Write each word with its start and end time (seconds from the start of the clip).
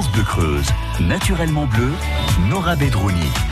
France 0.00 0.12
Bleu 0.12 0.22
Creuse. 0.22 0.66
Naturellement 1.00 1.66
bleu, 1.66 1.92
Nora 2.48 2.74
Bedrouni. 2.74 3.49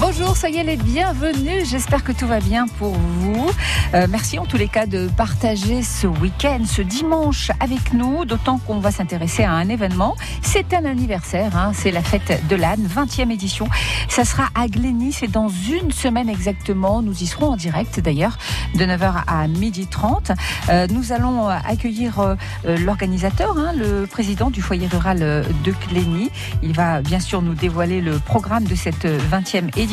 Bonjour, 0.00 0.36
soyez 0.36 0.64
les 0.64 0.76
bienvenus. 0.76 1.70
J'espère 1.70 2.02
que 2.02 2.10
tout 2.10 2.26
va 2.26 2.40
bien 2.40 2.66
pour 2.66 2.94
vous. 2.94 3.48
Euh, 3.94 4.08
merci 4.10 4.40
en 4.40 4.44
tous 4.44 4.56
les 4.56 4.66
cas 4.66 4.86
de 4.86 5.08
partager 5.16 5.84
ce 5.84 6.08
week-end, 6.08 6.62
ce 6.66 6.82
dimanche 6.82 7.52
avec 7.60 7.92
nous, 7.92 8.24
d'autant 8.24 8.58
qu'on 8.58 8.80
va 8.80 8.90
s'intéresser 8.90 9.44
à 9.44 9.52
un 9.52 9.68
événement. 9.68 10.16
C'est 10.42 10.74
un 10.74 10.84
anniversaire, 10.84 11.56
hein, 11.56 11.70
c'est 11.74 11.92
la 11.92 12.02
fête 12.02 12.42
de 12.48 12.56
l'âne, 12.56 12.84
20e 12.92 13.30
édition. 13.30 13.68
Ça 14.08 14.24
sera 14.24 14.48
à 14.56 14.66
Glény, 14.66 15.12
c'est 15.12 15.30
dans 15.30 15.48
une 15.48 15.92
semaine 15.92 16.28
exactement. 16.28 17.00
Nous 17.00 17.22
y 17.22 17.26
serons 17.26 17.52
en 17.52 17.56
direct 17.56 18.00
d'ailleurs, 18.00 18.36
de 18.74 18.84
9h 18.84 19.12
à 19.28 19.46
12h30. 19.46 20.34
Euh, 20.70 20.88
nous 20.90 21.12
allons 21.12 21.46
accueillir 21.46 22.18
euh, 22.18 22.34
l'organisateur, 22.64 23.56
hein, 23.58 23.72
le 23.76 24.06
président 24.06 24.50
du 24.50 24.60
foyer 24.60 24.88
rural 24.88 25.20
de 25.20 25.74
Glény. 25.88 26.30
Il 26.64 26.72
va 26.72 27.00
bien 27.00 27.20
sûr 27.20 27.42
nous 27.42 27.54
dévoiler 27.54 28.00
le 28.00 28.18
programme 28.18 28.64
de 28.64 28.74
cette 28.74 29.06
20e 29.06 29.68
édition 29.78 29.83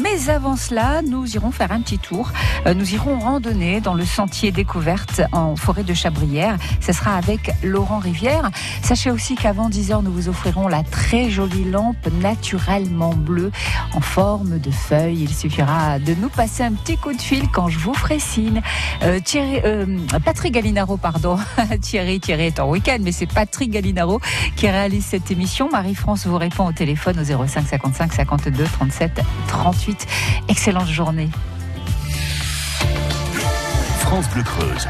mais 0.00 0.28
avant 0.28 0.56
cela, 0.56 1.02
nous 1.02 1.36
irons 1.36 1.52
faire 1.52 1.70
un 1.70 1.80
petit 1.80 1.98
tour. 1.98 2.30
Euh, 2.66 2.74
nous 2.74 2.94
irons 2.94 3.18
randonner 3.18 3.80
dans 3.80 3.94
le 3.94 4.04
sentier 4.04 4.50
découverte 4.50 5.20
en 5.32 5.54
forêt 5.54 5.84
de 5.84 5.94
Chabrière. 5.94 6.56
Ce 6.80 6.92
sera 6.92 7.16
avec 7.16 7.52
Laurent 7.62 7.98
Rivière. 7.98 8.50
Sachez 8.82 9.10
aussi 9.10 9.36
qu'avant 9.36 9.70
10h, 9.70 10.02
nous 10.02 10.10
vous 10.10 10.28
offrirons 10.28 10.66
la 10.66 10.82
très 10.82 11.30
jolie 11.30 11.64
lampe 11.64 12.08
naturellement 12.20 13.14
bleue 13.14 13.52
en 13.94 14.00
forme 14.00 14.58
de 14.58 14.70
feuille. 14.70 15.22
Il 15.22 15.34
suffira 15.34 15.98
de 16.00 16.14
nous 16.14 16.28
passer 16.28 16.64
un 16.64 16.72
petit 16.72 16.96
coup 16.96 17.12
de 17.12 17.22
fil 17.22 17.48
quand 17.52 17.68
je 17.68 17.78
vous 17.78 17.94
ferai 17.94 18.18
signe. 18.18 18.62
Euh, 19.02 19.20
euh, 19.36 19.86
Patrick 20.24 20.54
Galinaro, 20.54 20.96
pardon. 20.96 21.38
Thierry, 21.80 22.18
Thierry 22.18 22.46
est 22.46 22.58
en 22.58 22.68
week-end, 22.68 22.98
mais 23.00 23.12
c'est 23.12 23.26
Patrick 23.26 23.70
Galinaro 23.70 24.20
qui 24.56 24.68
réalise 24.68 25.04
cette 25.04 25.30
émission. 25.30 25.68
Marie-France 25.70 26.26
vous 26.26 26.38
répond 26.38 26.66
au 26.66 26.72
téléphone 26.72 27.20
au 27.20 27.46
05 27.46 27.66
55 27.66 28.12
52 28.12 28.64
37 28.64 29.19
38. 29.48 30.06
Excellente 30.48 30.88
journée. 30.88 31.28
France 34.00 34.28
Bleu 34.30 34.42
Creuse. 34.42 34.88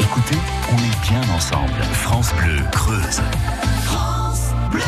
Écoutez, 0.00 0.38
on 0.72 0.76
est 0.76 1.08
bien 1.08 1.34
ensemble. 1.34 1.82
France 1.92 2.32
Bleu 2.34 2.62
Creuse. 2.72 3.22
France 3.84 4.52
Bleu. 4.70 4.82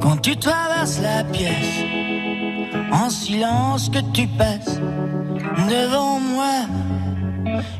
Quand 0.00 0.16
tu 0.22 0.36
traverses 0.36 1.00
la 1.00 1.24
pièce 1.24 1.84
en 2.92 3.10
silence 3.10 3.88
que 3.88 4.00
tu 4.12 4.26
passes 4.26 4.78
devant 5.68 6.20
moi. 6.20 6.66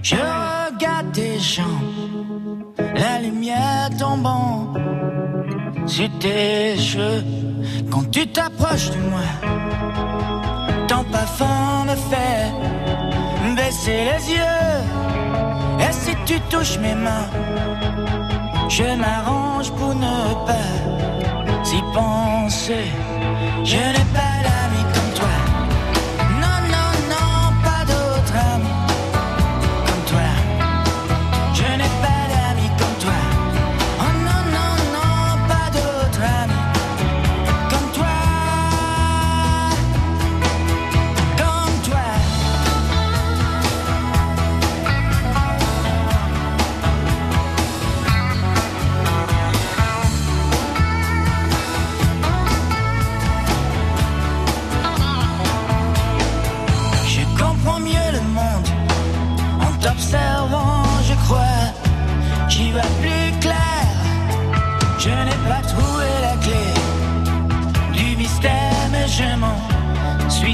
Je 0.02 0.16
regarde 0.16 1.12
tes 1.12 1.38
jambes, 1.38 2.64
la 2.94 3.20
lumière 3.20 3.90
tombant 3.98 4.72
sur 5.86 6.08
tes 6.18 6.76
cheveux. 6.76 7.24
Quand 7.90 8.10
tu 8.10 8.26
t'approches 8.26 8.90
de 8.90 8.98
moi, 9.10 9.28
ton 10.88 11.04
parfum 11.04 11.84
me 11.88 11.96
fait 12.10 12.50
baisser 13.56 14.04
les 14.10 14.32
yeux. 14.34 14.72
Et 15.80 15.92
si 15.92 16.12
tu 16.24 16.40
touches 16.50 16.78
mes 16.78 16.94
mains, 16.94 17.28
je 18.68 18.84
m'arrange 18.96 19.70
pour 19.72 19.94
ne 19.94 20.46
pas 20.46 21.11
y 21.74 21.82
penser. 21.94 22.88
Je 23.64 23.76
n'ai 23.76 24.06
pas 24.16 24.34
d'amis 24.44 24.86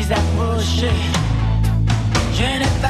suis 0.09 0.15
approché. 0.15 0.91
Je 2.33 2.88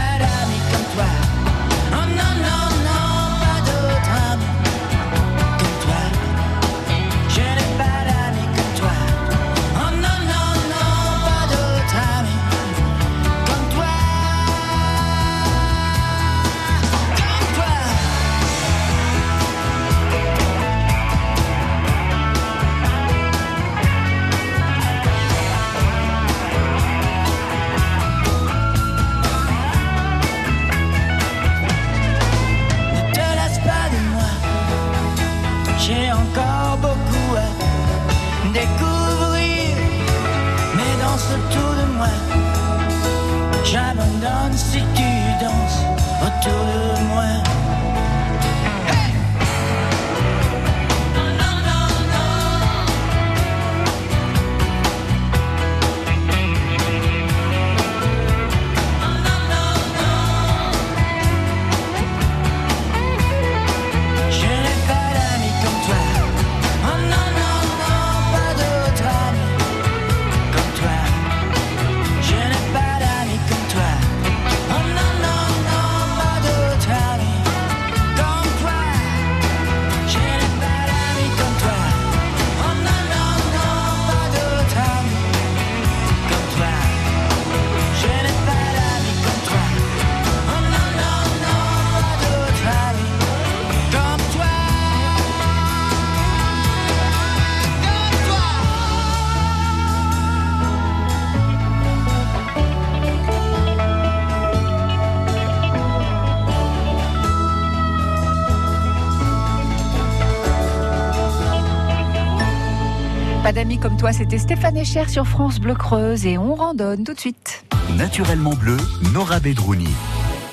Pas 113.49 113.53
d'amis 113.55 113.79
comme 113.79 113.97
toi, 113.97 114.13
c'était 114.13 114.37
Stéphane 114.37 114.77
Echer 114.77 115.09
sur 115.09 115.27
France 115.27 115.59
Bleu 115.59 115.75
Creuse 115.75 116.27
et 116.27 116.37
on 116.37 116.55
randonne 116.55 117.03
tout 117.03 117.15
de 117.15 117.19
suite. 117.19 117.65
Naturellement 117.97 118.53
bleu, 118.53 118.77
Nora 119.15 119.41
Bedrouni. 119.41 119.89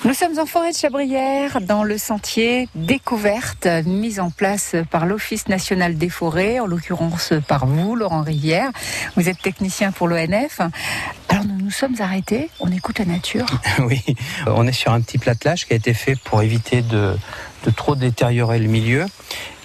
Nous 0.05 0.13
sommes 0.13 0.39
en 0.39 0.45
forêt 0.45 0.71
de 0.71 0.77
Chabrière, 0.77 1.59
dans 1.59 1.83
le 1.83 1.97
sentier 1.97 2.69
découverte, 2.73 3.67
mise 3.85 4.21
en 4.21 4.29
place 4.29 4.77
par 4.89 5.05
l'Office 5.05 5.49
national 5.49 5.97
des 5.97 6.07
forêts, 6.07 6.61
en 6.61 6.67
l'occurrence 6.67 7.33
par 7.49 7.65
vous, 7.65 7.97
Laurent 7.97 8.21
Rivière. 8.21 8.69
Vous 9.17 9.27
êtes 9.27 9.41
technicien 9.41 9.91
pour 9.91 10.07
l'ONF. 10.07 10.61
Alors 11.27 11.43
nous 11.43 11.57
nous 11.65 11.71
sommes 11.71 11.95
arrêtés, 11.99 12.49
on 12.61 12.71
écoute 12.71 12.99
la 12.99 13.05
nature. 13.05 13.47
oui, 13.79 14.01
on 14.47 14.65
est 14.67 14.71
sur 14.71 14.93
un 14.93 15.01
petit 15.01 15.17
platelage 15.17 15.67
qui 15.67 15.73
a 15.73 15.75
été 15.75 15.93
fait 15.93 16.15
pour 16.15 16.41
éviter 16.43 16.81
de, 16.81 17.13
de 17.65 17.71
trop 17.71 17.95
détériorer 17.95 18.59
le 18.59 18.67
milieu. 18.67 19.05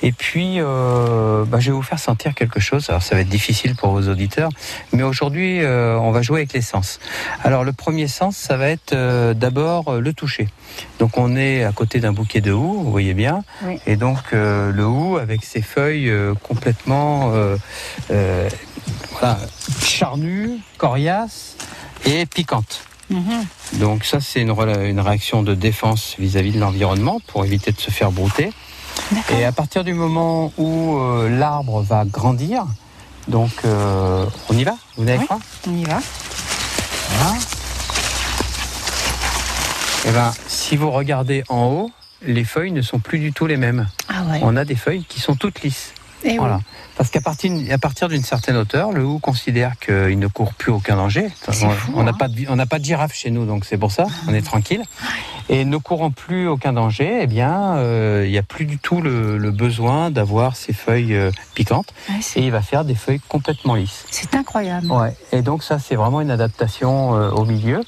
Et 0.03 0.13
puis, 0.13 0.55
euh, 0.59 1.45
bah, 1.45 1.61
je 1.61 1.67
vais 1.67 1.77
vous 1.77 1.83
faire 1.83 1.99
sentir 1.99 2.35
quelque 2.35 2.59
chose. 2.59 2.89
Alors, 2.89 3.03
ça 3.03 3.15
va 3.15 3.21
être 3.21 3.29
difficile 3.29 3.75
pour 3.75 3.91
vos 3.91 4.09
auditeurs, 4.09 4.49
mais 4.93 5.03
aujourd'hui, 5.03 5.63
euh, 5.63 5.99
on 5.99 6.11
va 6.11 6.23
jouer 6.23 6.41
avec 6.41 6.55
les 6.55 6.63
sens. 6.63 7.01
Alors, 7.45 7.65
le 7.65 7.73
premier 7.73 8.09
sens, 8.09 8.35
ça 8.37 8.57
va 8.57 8.69
être 8.69 8.95
euh, 8.95 9.35
d'abord 9.35 10.01
le 10.01 10.13
toucher. 10.15 10.49
Donc, 10.99 11.19
on 11.19 11.37
est 11.37 11.65
à 11.65 11.73
côté 11.73 12.01
d'un 12.01 12.13
bouquet 12.13 12.41
de 12.41 12.53
houx, 12.53 12.81
vous 12.83 12.91
voyez 12.91 13.13
bien, 13.13 13.45
Oui. 13.63 13.79
et 13.87 13.97
donc 13.97 14.33
le 14.33 14.87
houx 14.87 15.19
avec 15.19 15.45
ses 15.45 15.61
feuilles 15.61 16.13
complètement 16.43 17.33
voilà, 18.09 19.39
charnues, 19.85 20.61
coriaces 20.79 21.57
et 22.07 22.25
piquantes. 22.25 22.85
Mhm. 23.11 23.45
Donc 23.75 24.05
ça, 24.05 24.21
c'est 24.21 24.41
une, 24.41 24.53
réaction 25.01 25.43
de 25.43 25.55
défense 25.55 26.15
vis-à-vis 26.19 26.53
de 26.53 26.61
l'environnement 26.61 27.21
pour 27.27 27.45
éviter 27.45 27.73
de 27.73 27.81
se 27.81 27.91
faire 27.91 28.13
brouter. 28.13 28.53
Et 29.37 29.45
à 29.45 29.53
partir 29.53 29.83
du 29.85 29.93
moment 29.95 30.53
où 30.57 30.97
euh, 30.99 31.29
l'arbre 31.29 31.83
va 31.83 32.05
grandir, 32.05 32.65
donc 33.29 33.51
euh, 33.65 34.25
on 34.49 34.57
y 34.57 34.65
va? 34.65 34.77
Vous 34.97 35.05
Oui. 35.05 35.19
moi 35.29 35.39
On 35.67 35.77
y 35.77 35.85
va. 35.85 36.01
Voilà. 37.11 37.39
Eh 40.07 40.13
ben, 40.13 40.33
si 40.47 40.77
vous 40.77 40.91
regardez 40.91 41.45
en 41.49 41.67
haut, 41.67 41.91
les 42.23 42.45
feuilles 42.45 42.73
ne 42.73 42.83
sont 42.83 43.01
plus 43.01 43.19
du 43.19 43.33
tout 43.33 43.47
les 43.47 43.57
mêmes. 43.57 43.89
Ah 44.09 44.23
ouais. 44.31 44.41
On 44.43 44.57
a 44.57 44.65
des 44.65 44.77
feuilles 44.77 45.05
qui 45.09 45.21
sont 45.21 45.35
toutes 45.35 45.63
lisses. 45.63 45.93
Et 46.23 46.33
oui. 46.33 46.37
Voilà. 46.39 46.61
Parce 46.97 47.09
qu'à 47.11 47.21
partir, 47.21 47.51
à 47.73 47.79
partir 47.79 48.09
d'une 48.09 48.23
certaine 48.23 48.57
hauteur, 48.57 48.93
le 48.93 49.05
hou 49.05 49.19
considère 49.19 49.79
qu'il 49.79 50.19
ne 50.19 50.27
court 50.27 50.53
plus 50.53 50.71
aucun 50.71 50.97
danger. 50.97 51.31
C'est 51.51 51.65
on 51.65 51.71
fou, 51.71 51.93
on 51.97 52.03
n'a 52.03 52.11
hein. 52.11 52.15
pas 52.19 52.29
de, 52.29 52.35
on 52.49 52.57
n'a 52.57 52.67
pas 52.67 52.79
de 52.79 52.85
girafe 52.85 53.15
chez 53.15 53.31
nous, 53.31 53.47
donc 53.47 53.65
c'est 53.65 53.79
pour 53.79 53.91
ça, 53.91 54.07
on 54.29 54.35
est 54.35 54.43
tranquille. 54.43 54.83
Et 55.49 55.65
ne 55.65 55.79
courant 55.79 56.11
plus 56.11 56.47
aucun 56.47 56.75
danger, 56.75 57.21
eh 57.23 57.27
bien, 57.27 57.77
euh, 57.77 58.25
il 58.27 58.31
n'y 58.31 58.39
a 58.39 58.43
plus 58.43 58.67
du 58.67 58.79
tout 58.79 59.01
le, 59.01 59.39
le 59.39 59.51
besoin 59.51 60.11
d'avoir 60.11 60.57
ces 60.57 60.73
feuilles 60.75 61.15
euh, 61.15 61.31
piquantes. 61.55 61.93
Ouais, 62.09 62.21
Et 62.37 62.45
il 62.45 62.53
va 62.53 62.61
faire 62.61 62.85
des 62.85 62.95
feuilles 62.95 63.21
complètement 63.29 63.75
lisses. 63.75 64.05
c'est 64.11 64.35
incroyable. 64.35 64.93
Ouais. 64.93 65.17
Et 65.33 65.41
donc 65.43 65.63
ça, 65.63 65.79
c'est 65.79 65.97
vraiment 65.97 66.21
une 66.21 66.31
adaptation 66.31 67.17
euh, 67.17 67.31
au 67.31 67.47
milieu. 67.47 67.83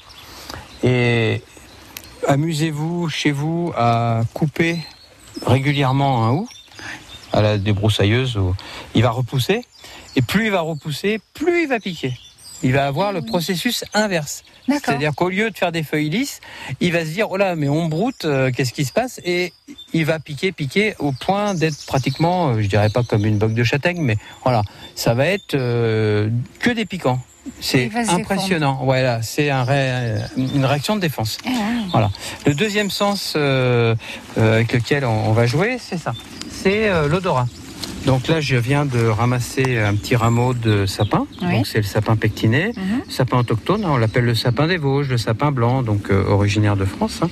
Et 0.83 1.41
amusez-vous 2.27 3.09
chez 3.09 3.31
vous 3.31 3.71
à 3.77 4.21
couper 4.33 4.79
régulièrement 5.45 6.25
un 6.25 6.31
hou 6.31 6.47
à 7.33 7.41
la 7.41 7.57
débroussailleuse. 7.57 8.37
où 8.37 8.55
il 8.95 9.03
va 9.03 9.09
repousser. 9.11 9.65
Et 10.15 10.21
plus 10.21 10.45
il 10.45 10.51
va 10.51 10.61
repousser, 10.61 11.19
plus 11.33 11.63
il 11.63 11.67
va 11.67 11.79
piquer. 11.79 12.13
Il 12.65 12.71
va 12.71 12.85
avoir 12.87 13.11
le 13.11 13.21
processus 13.21 13.83
inverse. 13.93 14.43
C'est-à-dire 14.69 15.13
qu'au 15.13 15.27
lieu 15.27 15.51
de 15.51 15.57
faire 15.57 15.73
des 15.73 15.83
feuilles 15.83 16.09
lisses, 16.09 16.39
il 16.79 16.93
va 16.93 17.01
se 17.03 17.09
dire 17.09 17.29
oh 17.29 17.35
là 17.35 17.55
mais 17.57 17.67
on 17.67 17.87
broute, 17.87 18.23
euh, 18.23 18.51
qu'est-ce 18.51 18.71
qui 18.71 18.85
se 18.85 18.93
passe? 18.93 19.19
Et 19.25 19.51
il 19.91 20.05
va 20.05 20.19
piquer, 20.19 20.53
piquer 20.53 20.95
au 20.99 21.11
point 21.11 21.55
d'être 21.55 21.85
pratiquement, 21.85 22.49
euh, 22.51 22.61
je 22.61 22.67
dirais 22.67 22.87
pas 22.89 23.03
comme 23.03 23.25
une 23.25 23.37
boque 23.37 23.53
de 23.53 23.63
châtaigne, 23.65 23.99
mais 24.01 24.15
voilà, 24.43 24.61
ça 24.95 25.13
va 25.13 25.25
être 25.25 25.55
euh, 25.55 26.29
que 26.59 26.69
des 26.69 26.85
piquants. 26.85 27.19
C'est 27.59 27.89
impressionnant. 28.13 28.79
Voilà, 28.83 29.21
c'est 29.21 29.49
un 29.49 29.65
ré- 29.65 30.15
une 30.37 30.63
réaction 30.63 30.95
de 30.95 31.01
défense. 31.01 31.39
Ouais. 31.45 31.51
Voilà. 31.91 32.09
Le 32.45 32.53
deuxième 32.53 32.89
sens 32.89 33.33
euh, 33.35 33.93
euh, 34.37 34.53
avec 34.55 34.71
lequel 34.71 35.03
on, 35.03 35.27
on 35.27 35.33
va 35.33 35.45
jouer, 35.47 35.77
c'est 35.77 35.97
ça. 35.97 36.13
C'est 36.63 36.87
euh, 36.89 37.09
l'odorat. 37.09 37.47
Donc 38.05 38.27
là, 38.27 38.39
je 38.41 38.55
viens 38.55 38.85
de 38.85 39.05
ramasser 39.05 39.77
un 39.79 39.95
petit 39.95 40.15
rameau 40.15 40.53
de 40.53 40.85
sapin. 40.85 41.25
Oui. 41.41 41.51
Donc 41.53 41.67
c'est 41.67 41.77
le 41.79 41.83
sapin 41.83 42.15
pectiné, 42.15 42.67
Mhm. 42.75 43.01
sapin 43.09 43.37
autochtone. 43.39 43.85
on 43.85 43.97
l'appelle 43.97 44.25
le 44.25 44.35
sapin 44.35 44.67
des 44.67 44.77
Vosges, 44.77 45.09
le 45.09 45.17
sapin 45.17 45.51
blanc, 45.51 45.83
donc 45.83 46.09
euh, 46.09 46.23
originaire 46.27 46.75
de 46.77 46.85
France. 46.85 47.19
hein. 47.21 47.29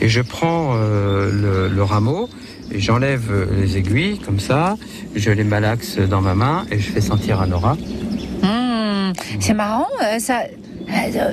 Et 0.00 0.08
je 0.08 0.20
prends 0.22 0.72
euh, 0.74 1.30
le, 1.30 1.74
le 1.74 1.82
rameau. 1.82 2.28
et 2.72 2.80
J'enlève 2.80 3.30
les 3.60 3.76
aiguilles 3.78 4.18
comme 4.18 4.40
ça, 4.40 4.76
je 5.14 5.30
les 5.30 5.44
malaxe 5.44 5.98
dans 5.98 6.20
ma 6.22 6.34
main 6.34 6.64
et 6.70 6.78
je 6.78 6.90
fais 6.90 7.00
sentir 7.00 7.40
à 7.40 7.46
Nora. 7.46 7.76
Mmh, 8.42 9.12
c'est 9.40 9.54
marrant, 9.54 9.88
euh, 10.02 10.18
ça. 10.18 10.40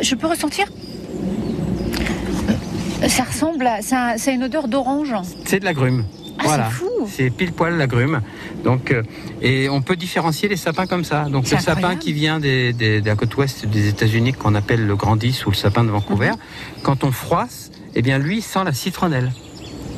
je 0.02 0.16
peux 0.16 0.28
ressentir? 0.28 0.66
Ça 3.08 3.24
ressemble 3.24 3.68
à. 3.68 3.80
A 3.92 4.32
une 4.32 4.44
odeur 4.46 4.68
d'orange. 4.68 5.14
C'est 5.46 5.60
de 5.60 5.66
l'agrume. 5.66 6.04
Ah, 6.40 6.44
voilà. 6.44 6.70
c'est 7.08 7.30
pile 7.30 7.52
poil 7.52 7.78
l'agrume. 7.78 8.22
Donc, 8.64 8.92
euh, 8.92 9.04
et 9.42 9.70
on 9.70 9.82
peut 9.82 9.96
différencier 9.96 10.48
les 10.50 10.58
sapins 10.58 10.86
comme 10.88 11.04
ça. 11.04 11.24
Donc, 11.26 11.50
le 11.50 11.58
sapin 11.58 11.96
qui 11.96 12.14
vient 12.14 12.40
des, 12.40 12.74
des- 12.74 13.02
de 13.02 13.08
la 13.08 13.16
côte 13.16 13.36
ouest 13.38 13.66
des 13.66 13.88
États-Unis, 13.90 14.34
qu'on 14.34 14.56
appelle 14.56 14.86
le 14.86 14.96
grandis 14.96 15.44
ou 15.46 15.50
le 15.52 15.56
sapin 15.56 15.84
de 15.84 15.90
Vancouver, 15.90 16.32
Mhm. 16.32 16.38
quand 16.84 17.04
on 17.04 17.12
froisse, 17.12 17.72
eh 17.96 18.02
bien, 18.02 18.18
lui 18.20 18.42
sent 18.42 18.64
la 18.66 18.74
citronnelle. 18.74 19.32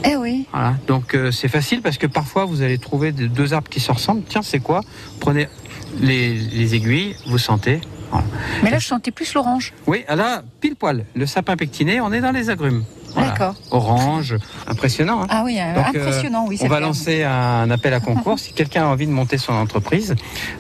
Eh 0.05 0.15
oui. 0.15 0.45
Voilà. 0.53 0.75
Donc, 0.87 1.13
euh, 1.13 1.29
c'est 1.31 1.49
facile 1.49 1.81
parce 1.81 1.97
que 1.97 2.07
parfois, 2.07 2.45
vous 2.45 2.61
allez 2.61 2.77
trouver 2.77 3.11
deux 3.11 3.53
arbres 3.53 3.67
qui 3.69 3.81
se 3.81 3.91
ressemblent. 3.91 4.23
Tiens, 4.29 4.41
c'est 4.41 4.59
quoi? 4.59 4.81
Prenez 5.19 5.49
les, 5.99 6.35
les 6.35 6.75
aiguilles, 6.75 7.15
vous 7.27 7.37
sentez. 7.37 7.81
Voilà. 8.11 8.25
Mais 8.63 8.71
là, 8.71 8.79
je 8.79 8.87
sentais 8.87 9.11
plus 9.11 9.33
l'orange. 9.33 9.73
Oui, 9.87 10.05
ah 10.07 10.15
là, 10.15 10.41
pile 10.61 10.75
poil. 10.77 11.05
Le 11.15 11.25
sapin 11.25 11.57
pectiné, 11.57 11.99
on 11.99 12.13
est 12.13 12.21
dans 12.21 12.31
les 12.31 12.49
agrumes. 12.49 12.85
Voilà. 13.13 13.29
D'accord. 13.29 13.55
Orange, 13.71 14.35
impressionnant. 14.67 15.23
hein 15.23 15.27
Ah 15.29 15.41
oui, 15.45 15.57
euh, 15.59 15.73
Donc, 15.75 15.95
euh, 15.95 15.99
impressionnant, 16.07 16.45
oui. 16.47 16.55
On 16.59 16.63
c'est 16.63 16.67
va 16.67 16.77
clair. 16.77 16.87
lancer 16.87 17.23
un 17.23 17.69
appel 17.71 17.93
à 17.93 17.99
concours. 17.99 18.37
si 18.39 18.53
quelqu'un 18.53 18.83
a 18.83 18.87
envie 18.87 19.07
de 19.07 19.11
monter 19.11 19.37
son 19.37 19.53
entreprise, 19.53 20.15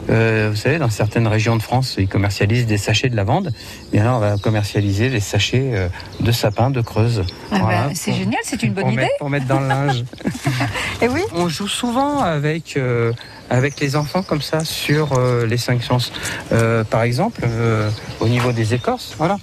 euh, 0.09 0.49
vous 0.51 0.55
savez, 0.57 0.77
dans 0.79 0.89
certaines 0.89 1.27
régions 1.27 1.55
de 1.55 1.61
France, 1.61 1.95
ils 1.97 2.07
commercialisent 2.07 2.65
des 2.65 2.77
sachets 2.77 3.09
de 3.09 3.15
lavande. 3.15 3.51
Bien 3.91 4.03
là, 4.03 4.15
on 4.15 4.19
va 4.19 4.37
commercialiser 4.37 5.09
les 5.09 5.19
sachets 5.19 5.71
euh, 5.73 5.89
de 6.19 6.31
sapin, 6.31 6.69
de 6.71 6.81
creuse. 6.81 7.23
Ah 7.51 7.59
Voilà, 7.61 7.83
bah, 7.83 7.89
c'est 7.93 8.11
pour- 8.11 8.19
génial, 8.19 8.41
c'est 8.43 8.63
une 8.63 8.73
bonne 8.73 8.83
pour 8.83 8.93
idée. 8.93 9.01
Mettre, 9.03 9.17
pour 9.19 9.29
mettre 9.29 9.45
dans 9.47 9.59
le 9.59 9.67
linge. 9.67 10.03
Eh 11.01 11.07
oui. 11.07 11.21
on 11.33 11.47
joue 11.47 11.67
souvent 11.69 12.19
avec 12.19 12.75
euh, 12.75 13.13
avec 13.49 13.79
les 13.79 13.95
enfants 13.95 14.21
comme 14.21 14.41
ça 14.41 14.65
sur 14.65 15.13
euh, 15.17 15.45
les 15.45 15.57
cinq 15.57 15.81
sens. 15.81 16.11
Euh, 16.51 16.83
par 16.83 17.03
exemple, 17.03 17.41
euh, 17.45 17.89
au 18.19 18.27
niveau 18.27 18.51
des 18.51 18.73
écorces, 18.73 19.15
voilà. 19.17 19.37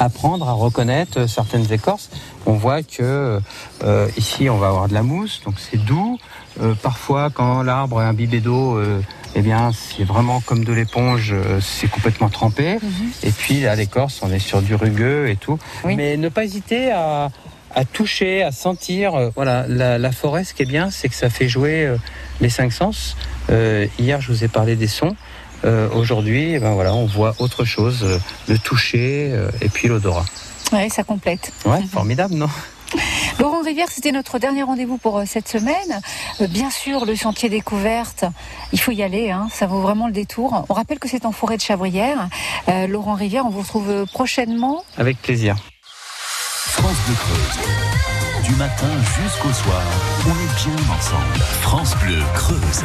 Apprendre 0.00 0.48
à 0.48 0.52
reconnaître 0.52 1.28
certaines 1.28 1.70
écorces. 1.70 2.08
On 2.46 2.54
voit 2.54 2.82
que 2.82 3.38
euh, 3.84 4.08
ici 4.16 4.48
on 4.48 4.56
va 4.56 4.68
avoir 4.68 4.88
de 4.88 4.94
la 4.94 5.02
mousse, 5.02 5.42
donc 5.44 5.56
c'est 5.58 5.76
doux. 5.76 6.18
Euh, 6.62 6.74
parfois, 6.74 7.28
quand 7.28 7.62
l'arbre 7.62 8.00
est 8.00 8.06
imbibé 8.06 8.40
d'eau, 8.40 8.76
euh, 8.78 9.02
eh 9.34 9.42
bien, 9.42 9.72
c'est 9.72 10.04
vraiment 10.04 10.40
comme 10.40 10.64
de 10.64 10.72
l'éponge, 10.72 11.32
euh, 11.32 11.60
c'est 11.60 11.86
complètement 11.88 12.30
trempé. 12.30 12.78
Et 13.22 13.30
puis 13.30 13.66
à 13.66 13.74
l'écorce, 13.76 14.20
on 14.22 14.32
est 14.32 14.38
sur 14.38 14.62
du 14.62 14.74
rugueux 14.74 15.28
et 15.28 15.36
tout. 15.36 15.58
Oui. 15.84 15.96
Mais 15.96 16.16
ne 16.16 16.30
pas 16.30 16.44
hésiter 16.44 16.90
à, 16.90 17.30
à 17.74 17.84
toucher, 17.84 18.42
à 18.42 18.52
sentir. 18.52 19.14
euh, 19.14 19.30
Voilà, 19.36 19.66
la, 19.68 19.98
la 19.98 20.12
forêt, 20.12 20.44
ce 20.44 20.54
qui 20.54 20.62
est 20.62 20.66
bien, 20.66 20.90
c'est 20.90 21.10
que 21.10 21.14
ça 21.14 21.28
fait 21.28 21.46
jouer 21.48 21.84
euh, 21.84 21.96
les 22.40 22.48
cinq 22.50 22.72
sens. 22.72 23.16
Euh, 23.50 23.86
hier, 23.98 24.20
je 24.22 24.32
vous 24.32 24.44
ai 24.44 24.48
parlé 24.48 24.76
des 24.76 24.88
sons. 24.88 25.14
Euh, 25.64 25.88
Aujourd'hui, 25.92 26.54
eh 26.54 26.58
ben 26.58 26.72
voilà, 26.72 26.94
on 26.94 27.06
voit 27.06 27.34
autre 27.38 27.64
chose, 27.64 28.02
euh, 28.02 28.18
le 28.48 28.58
toucher 28.58 29.30
euh, 29.32 29.50
et 29.60 29.68
puis 29.68 29.88
l'odorat. 29.88 30.24
Oui, 30.72 30.88
ça 30.88 31.02
complète. 31.02 31.52
Ouais, 31.64 31.82
formidable, 31.90 32.34
non? 32.34 32.48
Laurent 33.38 33.62
Rivière, 33.62 33.88
c'était 33.90 34.12
notre 34.12 34.38
dernier 34.38 34.62
rendez-vous 34.62 34.98
pour 34.98 35.22
cette 35.26 35.48
semaine. 35.48 36.00
Bien 36.48 36.70
sûr, 36.70 37.06
le 37.06 37.14
sentier 37.14 37.48
découverte, 37.48 38.24
il 38.72 38.80
faut 38.80 38.90
y 38.90 39.02
aller, 39.02 39.30
hein, 39.30 39.48
ça 39.52 39.66
vaut 39.66 39.80
vraiment 39.80 40.06
le 40.06 40.12
détour. 40.12 40.64
On 40.68 40.74
rappelle 40.74 40.98
que 40.98 41.08
c'est 41.08 41.24
en 41.24 41.32
forêt 41.32 41.56
de 41.56 41.62
Chabrière. 41.62 42.28
Euh, 42.68 42.86
Laurent 42.86 43.14
Rivière, 43.14 43.46
on 43.46 43.50
vous 43.50 43.60
retrouve 43.60 44.06
prochainement. 44.12 44.84
Avec 44.98 45.22
plaisir. 45.22 45.56
France 45.82 46.96
Bleu 47.06 47.14
Creuse. 47.14 48.46
Du 48.48 48.54
matin 48.56 48.88
jusqu'au 49.22 49.52
soir, 49.52 49.82
on 50.26 50.30
est 50.30 50.74
bien 50.74 50.92
ensemble. 50.92 51.38
France 51.60 51.94
Bleu 52.02 52.18
Creuse. 52.34 52.84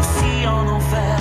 Aussi 0.00 0.46
en 0.46 0.66
enfer, 0.68 1.18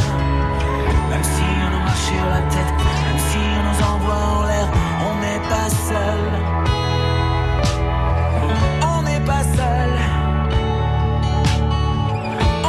même 1.10 1.24
si 1.24 1.48
on 1.66 1.70
nous 1.74 1.84
marche 1.84 2.08
sur 2.12 2.26
la 2.36 2.42
tête, 2.54 2.74
même 3.06 3.22
si 3.30 3.42
on 3.58 3.64
nous 3.70 3.80
envoie 3.94 4.24
en 4.38 4.44
l'air, 4.50 4.68
on 5.10 5.14
n'est 5.24 5.44
pas 5.54 5.70
seul. 5.90 6.24
On 8.94 9.02
n'est 9.04 9.26
pas 9.32 9.44
seul. 9.58 9.92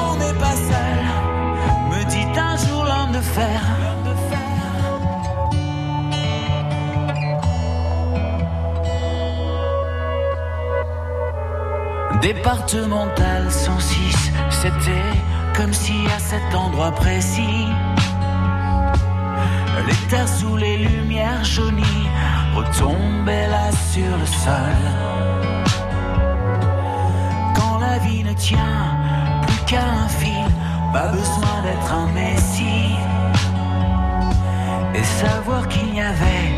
On 0.06 0.16
n'est 0.16 0.38
pas 0.44 0.56
seul. 0.70 1.02
Me 1.90 2.04
dit 2.10 2.26
un 2.38 2.56
jour 2.56 2.84
l'homme 2.84 3.12
de 3.12 3.20
fer. 3.20 3.60
Départemental 12.22 13.50
106, 13.50 14.30
c'était 14.48 15.21
comme 15.56 15.72
si 15.72 15.94
à 16.14 16.18
cet 16.18 16.54
endroit 16.54 16.92
précis, 16.92 17.68
terres 20.12 20.28
sous 20.28 20.56
les 20.56 20.76
lumières 20.76 21.42
jaunies 21.42 22.06
retombaient 22.54 23.48
là 23.48 23.70
sur 23.92 24.12
le 24.22 24.26
sol. 24.44 24.78
Quand 27.56 27.78
la 27.78 27.96
vie 28.04 28.22
ne 28.22 28.34
tient 28.34 28.82
plus 29.46 29.62
qu'à 29.68 29.86
un 30.04 30.08
fil, 30.20 30.48
pas 30.92 31.08
besoin 31.08 31.56
d'être 31.64 31.92
un 32.02 32.08
messie. 32.20 32.94
Et 34.94 35.04
savoir 35.22 35.66
qu'il 35.68 35.90
n'y 35.94 36.02
avait 36.02 36.48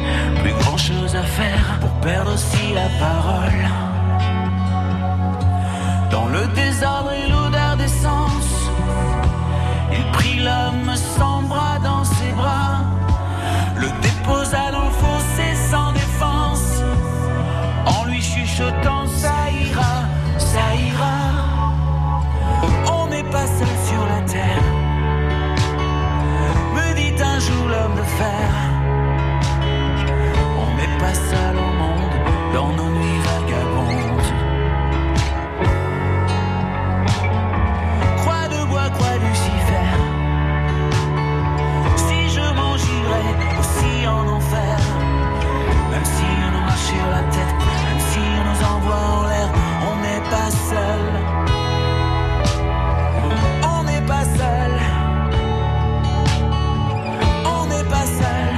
plus 0.42 0.54
grand 0.60 0.76
chose 0.76 1.14
à 1.14 1.22
faire 1.22 1.78
pour 1.80 1.92
perdre 2.00 2.32
aussi 2.34 2.66
la 2.74 2.88
parole. 3.04 3.62
Dans 6.10 6.26
le 6.26 6.44
désordre 6.62 7.12
et 7.12 7.28
l'homme 10.44 10.94
sans 10.96 11.42
bras 11.42 11.78
dans 11.82 12.04
ses 12.04 12.32
bras, 12.32 12.76
le 13.76 13.88
déposa 14.02 14.70
dans 14.72 14.90
fossé 15.02 15.46
sans 15.70 15.92
défense, 15.92 16.82
en 17.86 18.04
lui 18.04 18.20
chuchotant 18.20 19.06
ça 19.06 19.36
ira, 19.66 19.94
ça 20.38 20.66
ira. 20.90 21.18
On 22.98 23.06
n'est 23.08 23.28
pas 23.36 23.46
seul 23.58 23.74
sur 23.88 24.02
la 24.12 24.20
terre, 24.34 24.66
me 26.76 26.86
dit 26.98 27.14
un 27.22 27.38
jour 27.46 27.64
l'homme 27.72 27.96
de 28.02 28.06
fer. 28.20 28.48
On 30.62 30.70
n'est 30.78 30.98
pas 30.98 31.14
seul 31.30 31.53
en 44.54 45.90
même 45.90 46.04
si 46.04 46.24
on 46.46 46.50
nous 46.54 46.64
marche 46.68 46.86
sur 46.92 47.06
la 47.16 47.22
tête, 47.34 47.54
même 47.86 48.02
si 48.10 48.20
on 48.38 48.44
nous 48.50 48.60
envoie 48.74 49.02
en 49.16 49.22
l'air, 49.28 49.48
on 49.90 49.96
n'est 50.04 50.24
pas 50.34 50.50
seul. 50.70 51.04
On 53.76 53.82
n'est 53.84 54.06
pas 54.12 54.24
seul. 54.40 54.72
On 57.56 57.66
n'est 57.66 57.88
pas 57.94 58.06
seul. 58.20 58.52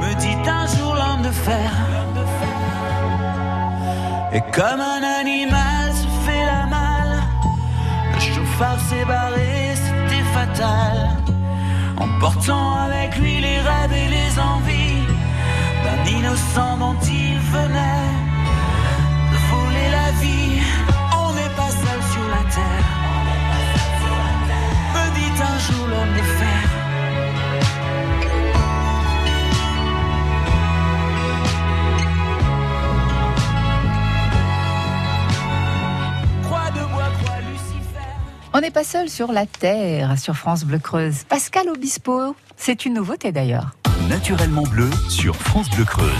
Me 0.00 0.14
dit 0.20 0.38
un 0.48 0.66
jour 0.74 0.94
l'homme 0.94 1.22
de 1.22 1.30
fer. 1.30 1.70
Et 4.32 4.42
comme 4.52 4.80
un 4.80 5.02
animal 5.20 5.92
se 5.92 6.08
fait 6.26 6.44
la 6.44 6.66
malle. 6.66 7.22
Le 8.14 8.20
chauffard 8.20 8.80
s'est 8.88 9.04
barré, 9.04 9.74
c'était 9.76 10.24
fatal. 10.36 10.96
Emportant 11.96 12.74
avec 12.86 13.16
lui 13.18 13.40
les 13.40 13.60
rêves 13.60 13.92
et 13.92 14.08
les 14.08 14.13
d'un 16.34 16.40
innocent 16.40 16.76
dont 16.78 16.96
il 17.06 17.38
venait 17.38 18.10
de 19.32 19.36
voler 19.50 19.88
la 19.90 20.10
vie. 20.20 20.62
On 21.16 21.32
n'est 21.34 21.54
pas 21.56 21.70
seul 21.70 22.00
sur 22.12 22.28
la 22.28 22.42
terre. 22.50 22.86
Me 24.94 25.04
dit 25.14 25.42
un 25.42 25.58
jour 25.58 25.86
l'homme 25.88 26.12
de 26.12 26.22
fer. 26.22 26.70
On 38.56 38.60
n'est 38.60 38.70
pas 38.70 38.84
seul 38.84 39.08
sur 39.08 39.32
la 39.32 39.46
Terre, 39.46 40.16
sur 40.16 40.36
France 40.36 40.62
Bleu 40.62 40.78
Creuse. 40.78 41.24
Pascal 41.28 41.68
Obispo, 41.68 42.36
c'est 42.56 42.86
une 42.86 42.94
nouveauté 42.94 43.32
d'ailleurs. 43.32 43.72
Naturellement 44.08 44.64
bleu 44.64 44.90
sur 45.08 45.34
France 45.34 45.70
Bleu 45.70 45.84
Creuse. 45.84 46.10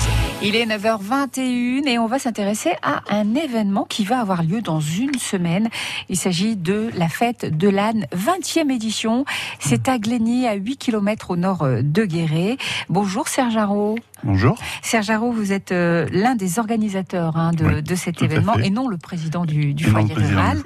Il 0.42 0.56
est 0.56 0.64
9h21 0.64 1.86
et 1.86 1.98
on 1.98 2.06
va 2.06 2.18
s'intéresser 2.18 2.70
à 2.82 3.02
un 3.10 3.34
événement 3.34 3.84
qui 3.84 4.04
va 4.04 4.20
avoir 4.20 4.42
lieu 4.42 4.62
dans 4.62 4.80
une 4.80 5.14
semaine. 5.18 5.68
Il 6.08 6.16
s'agit 6.16 6.56
de 6.56 6.88
la 6.96 7.08
fête 7.08 7.44
de 7.44 7.68
l'âne 7.68 8.06
20e 8.16 8.70
édition. 8.70 9.26
C'est 9.58 9.88
à 9.88 9.98
Glény, 9.98 10.46
à 10.46 10.54
8 10.54 10.78
km 10.78 11.32
au 11.32 11.36
nord 11.36 11.66
de 11.82 12.04
Guéret. 12.04 12.56
Bonjour 12.88 13.28
Serge 13.28 13.56
Haro. 13.56 13.96
Bonjour. 14.22 14.56
Serge 14.80 15.10
Haro, 15.10 15.30
vous 15.30 15.52
êtes 15.52 15.72
euh, 15.72 16.06
l'un 16.10 16.36
des 16.36 16.58
organisateurs 16.58 17.36
hein, 17.36 17.52
de, 17.52 17.66
Oui, 17.66 17.82
de 17.82 17.94
cet 17.94 18.22
événement 18.22 18.56
et 18.56 18.70
non 18.70 18.88
le 18.88 18.96
président 18.96 19.44
du, 19.44 19.76
foyer 19.84 20.14
rural. 20.14 20.62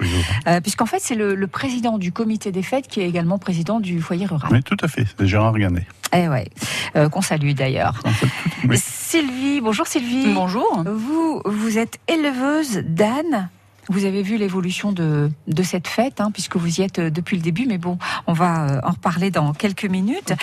Euh, 0.47 0.61
Puisqu'en 0.61 0.85
fait, 0.85 0.99
c'est 1.01 1.15
le, 1.15 1.35
le 1.35 1.47
président 1.47 1.97
du 1.97 2.13
comité 2.13 2.53
des 2.53 2.63
fêtes 2.63 2.87
qui 2.87 3.01
est 3.01 3.09
également 3.09 3.37
président 3.39 3.81
du 3.81 3.99
foyer 3.99 4.25
rural. 4.25 4.49
Oui, 4.53 4.63
tout 4.63 4.77
à 4.81 4.87
fait. 4.87 5.05
C'est 5.17 5.27
Gérard 5.27 5.57
Ganet. 5.57 5.85
Eh 6.13 6.27
ouais, 6.27 6.47
euh, 6.95 7.09
qu'on 7.09 7.21
salue 7.21 7.51
d'ailleurs. 7.51 8.01
Oui. 8.67 8.77
Sylvie, 8.77 9.61
bonjour 9.61 9.87
Sylvie. 9.87 10.33
Bonjour. 10.33 10.83
Vous, 10.85 11.41
vous 11.45 11.77
êtes 11.77 11.99
éleveuse 12.07 12.83
d'ânes. 12.85 13.49
Vous 13.89 14.05
avez 14.05 14.21
vu 14.21 14.37
l'évolution 14.37 14.91
de, 14.91 15.31
de 15.47 15.63
cette 15.63 15.87
fête, 15.87 16.21
hein, 16.21 16.29
puisque 16.31 16.57
vous 16.57 16.79
y 16.79 16.83
êtes 16.83 16.99
euh, 16.99 17.09
depuis 17.09 17.37
le 17.37 17.41
début, 17.41 17.65
mais 17.67 17.79
bon, 17.79 17.97
on 18.27 18.33
va 18.33 18.67
euh, 18.67 18.81
en 18.83 18.91
reparler 18.91 19.31
dans 19.31 19.51
quelques 19.53 19.85
minutes. 19.85 20.33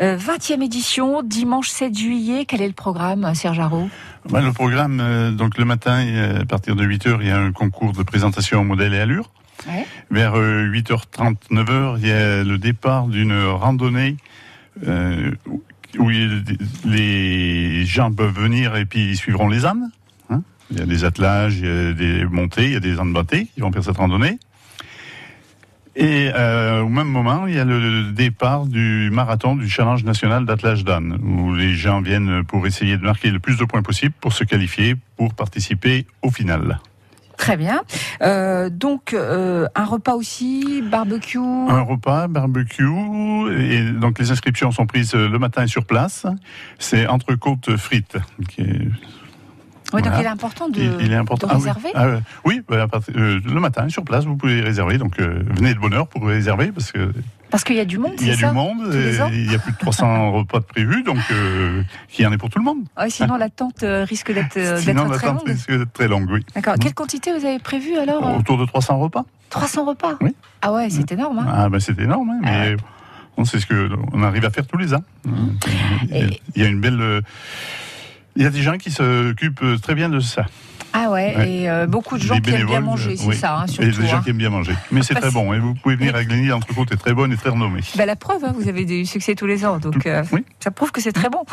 Euh, 0.00 0.16
20e 0.16 0.62
édition, 0.62 1.22
dimanche 1.22 1.68
7 1.68 1.96
juillet. 1.96 2.46
Quel 2.46 2.62
est 2.62 2.66
le 2.66 2.72
programme, 2.72 3.34
Serge 3.34 3.58
Haro 3.60 3.90
Ouais, 4.30 4.40
le 4.40 4.52
programme, 4.52 5.00
euh, 5.00 5.30
donc 5.30 5.58
le 5.58 5.66
matin, 5.66 6.06
à 6.40 6.46
partir 6.46 6.74
de 6.74 6.86
8h, 6.86 7.18
il 7.20 7.26
y 7.26 7.30
a 7.30 7.38
un 7.38 7.52
concours 7.52 7.92
de 7.92 8.02
présentation 8.02 8.64
modèle 8.64 8.94
et 8.94 9.00
allure. 9.00 9.30
Ouais. 9.68 9.86
Vers 10.10 10.38
euh, 10.38 10.64
8h30, 10.66 11.36
9h, 11.50 11.98
il 12.00 12.06
y 12.06 12.12
a 12.12 12.42
le 12.44 12.56
départ 12.56 13.08
d'une 13.08 13.38
randonnée 13.46 14.16
euh, 14.86 15.30
où 15.98 16.08
les 16.08 17.84
gens 17.84 18.12
peuvent 18.12 18.34
venir 18.38 18.76
et 18.76 18.84
puis 18.84 19.10
ils 19.10 19.16
suivront 19.16 19.48
les 19.48 19.64
ânes. 19.64 19.90
hein. 20.30 20.42
il 20.70 20.78
y 20.78 20.82
a 20.82 20.86
des 20.86 21.04
attelages, 21.04 21.58
il 21.58 21.66
y 21.66 21.68
a 21.68 21.92
des 21.92 22.24
montées, 22.24 22.66
il 22.66 22.72
y 22.72 22.76
a 22.76 22.80
des 22.80 22.98
ânes 22.98 23.12
battés 23.12 23.46
qui 23.54 23.60
vont 23.60 23.72
faire 23.72 23.84
cette 23.84 23.96
randonnée. 23.96 24.38
Et 25.98 26.30
euh, 26.34 26.82
au 26.82 26.90
même 26.90 27.08
moment, 27.08 27.46
il 27.46 27.54
y 27.54 27.58
a 27.58 27.64
le 27.64 28.12
départ 28.12 28.66
du 28.66 29.08
marathon 29.10 29.56
du 29.56 29.66
challenge 29.66 30.04
national 30.04 30.44
d'attelage 30.44 30.84
d'âne, 30.84 31.18
où 31.22 31.54
les 31.54 31.72
gens 31.74 32.02
viennent 32.02 32.44
pour 32.44 32.66
essayer 32.66 32.98
de 32.98 33.02
marquer 33.02 33.30
le 33.30 33.38
plus 33.38 33.56
de 33.56 33.64
points 33.64 33.80
possible 33.80 34.14
pour 34.20 34.34
se 34.34 34.44
qualifier 34.44 34.96
pour 35.16 35.32
participer 35.32 36.06
au 36.20 36.30
final. 36.30 36.80
Très 37.36 37.56
bien. 37.56 37.82
Euh, 38.22 38.70
donc, 38.70 39.12
euh, 39.12 39.66
un 39.74 39.84
repas 39.84 40.14
aussi, 40.14 40.82
barbecue. 40.82 41.38
Un 41.38 41.82
repas, 41.82 42.28
barbecue, 42.28 42.84
et 43.58 43.90
donc 43.92 44.18
les 44.18 44.30
inscriptions 44.30 44.70
sont 44.70 44.86
prises 44.86 45.14
le 45.14 45.38
matin 45.38 45.66
sur 45.66 45.84
place. 45.84 46.26
C'est 46.78 47.06
entrecôte 47.06 47.76
frites. 47.76 48.16
Oui, 49.92 50.02
donc 50.02 50.12
il 50.18 50.24
est 50.24 50.28
important 50.28 50.68
de, 50.68 50.80
Il, 50.80 50.96
il 51.06 51.12
est 51.12 51.16
important. 51.16 51.46
de 51.46 51.52
Ah 51.52 51.56
oui. 51.56 51.60
réserver. 51.62 51.88
Ah, 51.94 52.06
ouais. 52.08 52.20
oui, 52.44 52.62
à 52.78 52.88
partir- 52.88 53.14
euh, 53.16 53.40
le 53.44 53.60
matin, 53.60 53.88
sur 53.88 54.04
place, 54.04 54.24
vous 54.24 54.36
pouvez 54.36 54.60
réserver. 54.60 54.98
Donc, 54.98 55.18
euh, 55.20 55.42
venez 55.56 55.74
de 55.74 55.78
bonne 55.78 55.94
heure 55.94 56.08
pour 56.08 56.24
réserver 56.26 56.72
parce 56.72 56.90
que 56.92 57.12
Parce 57.50 57.62
qu'il 57.62 57.76
y 57.76 57.80
a 57.80 57.84
du 57.84 57.96
monde, 57.98 58.12
il 58.20 58.22
y 58.26 58.26
c'est 58.36 58.44
a 58.44 58.48
ça 58.48 58.48
du 58.50 58.54
monde. 58.56 58.78
il 59.32 59.50
y 59.52 59.54
a 59.54 59.58
plus 59.58 59.72
de 59.72 59.78
300 59.78 60.32
repas 60.38 60.58
de 60.58 60.64
prévus, 60.64 61.02
donc 61.04 61.18
euh, 61.30 61.82
il 62.18 62.22
y 62.24 62.26
en 62.26 62.32
a 62.32 62.38
pour 62.38 62.50
tout 62.50 62.58
le 62.58 62.64
monde. 62.64 62.78
Ouais, 62.98 63.08
Sinon, 63.10 63.36
l'attente 63.36 63.82
euh, 63.84 64.04
risque 64.04 64.32
d'être 64.32 64.50
très 64.50 64.92
l'attente 64.92 65.22
longue. 65.22 65.42
risque 65.46 65.70
d'être 65.70 65.92
très 65.92 66.08
longue, 66.08 66.28
oui. 66.30 66.44
D'accord. 66.54 66.74
Quelle 66.80 66.94
quantité 66.94 67.30
vous 67.38 67.44
avez 67.46 67.58
prévu 67.60 67.96
alors 67.96 68.36
Autour 68.36 68.58
de 68.58 68.66
300 68.66 68.98
repas. 68.98 69.24
300 69.50 69.84
repas 69.84 70.14
Oui. 70.20 70.34
Ah 70.62 70.72
ouais, 70.72 70.88
c'est 70.90 71.10
énorme. 71.12 71.38
hein. 71.38 71.46
Ah 71.48 71.68
ben 71.68 71.78
c'est 71.78 71.96
énorme, 72.00 72.30
hein, 72.30 72.40
mais 72.42 72.76
on 73.36 73.44
sait 73.44 73.60
ce 73.60 73.66
que 73.66 73.88
on 74.12 74.22
arrive 74.24 74.44
à 74.44 74.50
faire 74.50 74.66
tous 74.66 74.78
les 74.78 74.92
ans. 74.92 75.04
Et- 76.12 76.40
il 76.56 76.62
y 76.62 76.64
a 76.64 76.68
une 76.68 76.80
belle. 76.80 77.22
Euh, 78.36 78.38
Il 78.38 78.42
y 78.42 78.46
a 78.46 78.50
des 78.50 78.62
gens 78.62 78.76
qui 78.78 78.90
s'occupent 78.90 79.64
très 79.82 79.94
bien 79.94 80.08
de 80.08 80.20
ça. 80.20 80.46
Ah 80.98 81.10
ouais, 81.10 81.34
Ouais. 81.36 81.50
et 81.50 81.68
euh, 81.68 81.86
beaucoup 81.86 82.16
de 82.16 82.22
gens 82.22 82.38
qui 82.40 82.50
aiment 82.50 82.64
bien 82.66 82.80
manger, 82.80 83.10
euh, 83.12 83.16
c'est 83.18 83.26
oui. 83.26 83.36
ça, 83.36 83.58
hein, 83.58 83.64
Et 83.66 83.70
surtout. 83.70 84.00
des 84.00 84.06
gens 84.08 84.16
hein. 84.16 84.20
qui 84.24 84.30
aiment 84.30 84.38
bien 84.38 84.48
manger. 84.48 84.72
Mais 84.90 85.02
c'est 85.02 85.14
très 85.14 85.30
bon. 85.30 85.52
Et 85.52 85.58
vous 85.58 85.74
pouvez 85.74 85.94
venir 85.96 86.16
à 86.16 86.24
Glény, 86.24 86.46
l'entrecôte 86.46 86.90
est 86.92 86.96
très 86.96 87.12
bonne 87.12 87.32
et 87.32 87.36
très 87.36 87.50
renommée. 87.50 87.80
Bah, 87.98 88.06
la 88.06 88.16
preuve, 88.16 88.42
hein, 88.44 88.54
vous 88.58 88.66
avez 88.68 88.86
du 88.86 89.04
succès 89.04 89.34
tous 89.34 89.46
les 89.46 89.66
ans, 89.66 89.76
donc 89.78 90.06
euh, 90.06 90.22
Oui. 90.32 90.42
ça 90.60 90.70
prouve 90.70 90.92
que 90.92 91.02
c'est 91.02 91.12
très 91.12 91.28
bon. 91.28 91.44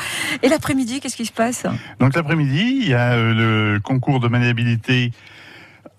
Et 0.44 0.48
l'après-midi, 0.50 1.02
qu'est-ce 1.02 1.18
qui 1.18 1.26
se 1.26 1.34
passe? 1.34 1.66
Donc 2.00 2.16
l'après-midi, 2.16 2.80
il 2.84 2.88
y 2.88 2.94
a 2.94 3.14
euh, 3.14 3.74
le 3.74 3.80
concours 3.82 4.22
de 4.22 4.30
maniabilité 4.30 5.12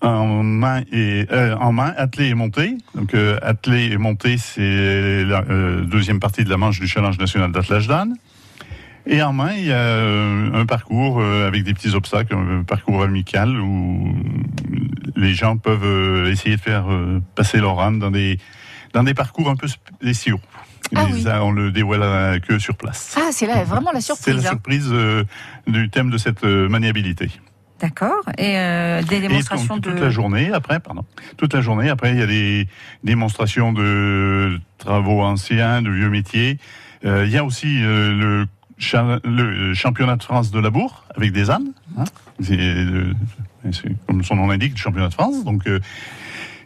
en 0.01 0.43
main 0.43 0.83
et 0.93 1.27
euh, 1.31 1.55
en 1.57 1.73
main, 1.73 1.93
attelé 1.99 2.29
et 2.29 2.35
monté. 2.35 2.77
Donc 2.95 3.13
euh, 3.15 3.39
attelé 3.43 3.91
et 3.93 3.99
monté, 3.99 4.39
c'est 4.39 5.25
la 5.25 5.43
euh, 5.51 5.83
deuxième 5.85 6.19
partie 6.21 6.45
de 6.45 6.51
la 6.51 6.57
manche 6.57 6.81
du 6.81 6.87
challenge 6.87 7.19
national 7.19 7.53
d'attelage 7.53 7.89
d'âne. 7.89 8.15
Et 9.07 9.23
en 9.23 9.33
main, 9.33 9.53
il 9.53 9.67
y 9.67 9.73
a 9.73 9.77
euh, 9.77 10.53
un 10.55 10.67
parcours 10.67 11.21
euh, 11.21 11.47
avec 11.47 11.63
des 11.65 11.75
petits 11.75 11.95
obstacles, 11.95 12.35
un 12.35 12.63
parcours 12.63 13.03
amical 13.03 13.61
où 13.61 14.15
les 15.17 15.35
gens 15.35 15.57
peuvent 15.59 15.85
euh, 15.85 16.31
essayer 16.31 16.57
de 16.57 16.61
faire 16.61 16.87
passer 17.35 17.59
leur 17.59 17.81
âne 17.81 17.99
dans 17.99 18.11
des 18.11 18.39
dans 18.95 19.03
des 19.03 19.15
parcours 19.15 19.51
un 19.51 19.57
peu 19.57 19.67
spéciaux. 19.69 20.41
Ah 20.95 21.07
oui. 21.11 21.23
ça, 21.23 21.43
on 21.45 21.51
le 21.51 21.73
dévoile 21.73 22.41
que 22.41 22.59
sur 22.59 22.77
place. 22.77 23.17
Ah, 23.19 23.31
c'est 23.33 23.47
là 23.47 23.65
vraiment 23.65 23.91
la 23.93 24.01
C'est 24.01 24.15
surprise. 24.15 24.35
la 24.37 24.41
hein. 24.49 24.53
surprise 24.53 24.89
euh, 24.93 25.25
du 25.67 25.91
thème 25.91 26.11
de 26.11 26.19
cette 26.19 26.45
euh, 26.45 26.69
maniabilité. 26.69 27.31
D'accord. 27.81 28.23
Et 28.39 28.57
euh, 28.59 29.03
des 29.03 29.17
Et 29.17 29.21
démonstrations 29.21 29.77
donc, 29.77 29.85
de. 29.85 29.91
toute 29.91 30.01
la 30.01 30.11
journée 30.11 30.53
après, 30.53 30.79
pardon, 30.81 31.05
toute 31.37 31.53
la 31.55 31.61
journée 31.61 31.89
après, 31.89 32.13
il 32.13 32.19
y 32.19 32.23
a 32.23 32.27
des 32.27 32.69
démonstrations 33.03 33.73
de 33.73 34.61
travaux 34.79 35.23
anciens, 35.23 35.83
de 35.83 35.91
vieux 35.91 36.11
métiers. 36.11 36.59
Il 37.07 37.29
y 37.29 37.37
a 37.37 37.45
aussi 37.45 37.81
le, 37.81 38.47
cha- 38.79 39.21
le 39.25 39.75
championnat 39.75 40.17
de 40.17 40.23
France 40.23 40.51
de 40.51 40.59
labour 40.61 41.05
avec 41.17 41.33
des 41.33 41.51
ânes. 41.51 41.73
hein. 41.99 42.05
C'est 42.41 42.59
euh, 42.59 43.13
c'est 43.73 43.95
comme 44.07 44.23
son 44.25 44.37
nom 44.37 44.47
l'indique, 44.49 44.73
le 44.73 44.79
championnat 44.79 45.09
de 45.09 45.15
France. 45.15 45.45
Donc, 45.45 45.67
euh, 45.67 45.81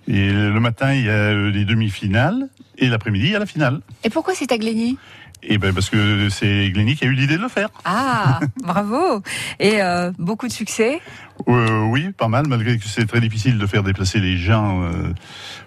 et 0.09 0.31
le 0.33 0.59
matin, 0.61 0.95
il 0.95 1.05
y 1.05 1.09
a 1.11 1.13
euh, 1.13 1.51
les 1.51 1.65
demi-finales 1.65 2.49
et 2.79 2.89
l'après-midi, 2.89 3.27
il 3.27 3.33
y 3.33 3.37
a 3.37 3.39
la 3.39 3.47
finale. 3.47 3.81
Et 4.05 4.11
pourquoi 4.11 4.35
c'est 4.35 4.51
à 4.53 4.59
Glény? 4.59 4.97
Et 5.43 5.57
ben 5.59 5.73
parce 5.73 5.89
que 5.91 6.29
c'est 6.31 6.71
Glény 6.71 6.97
qui 6.97 7.05
a 7.05 7.07
eu 7.07 7.13
l'idée 7.13 7.37
de 7.37 7.43
le 7.43 7.49
faire. 7.49 7.69
Ah, 7.85 8.41
bravo 8.63 9.23
Et 9.61 9.81
euh, 9.83 10.11
beaucoup 10.19 10.49
de 10.49 10.53
succès? 10.53 11.01
Euh, 11.47 11.83
oui, 11.83 12.11
pas 12.11 12.27
mal, 12.27 12.49
malgré 12.49 12.77
que 12.79 12.85
c'est 12.87 13.07
très 13.07 13.21
difficile 13.21 13.57
de 13.59 13.67
faire 13.67 13.85
déplacer 13.85 14.19
les 14.19 14.37
gens 14.37 14.83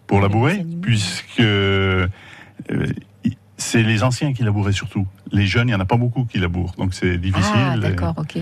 pour 0.07 0.19
labourer, 0.19 0.65
puisque 0.81 1.41
c'est 3.61 3.83
les 3.83 4.03
anciens 4.03 4.33
qui 4.33 4.43
labouraient 4.43 4.71
surtout. 4.71 5.05
Les 5.31 5.45
jeunes, 5.45 5.67
il 5.69 5.71
n'y 5.71 5.75
en 5.75 5.79
a 5.79 5.85
pas 5.85 5.97
beaucoup 5.97 6.25
qui 6.25 6.39
labourent, 6.39 6.73
donc 6.77 6.93
c'est 6.93 7.17
difficile. 7.17 7.53
Ah, 7.55 7.77
d'accord, 7.77 8.15
ok. 8.17 8.37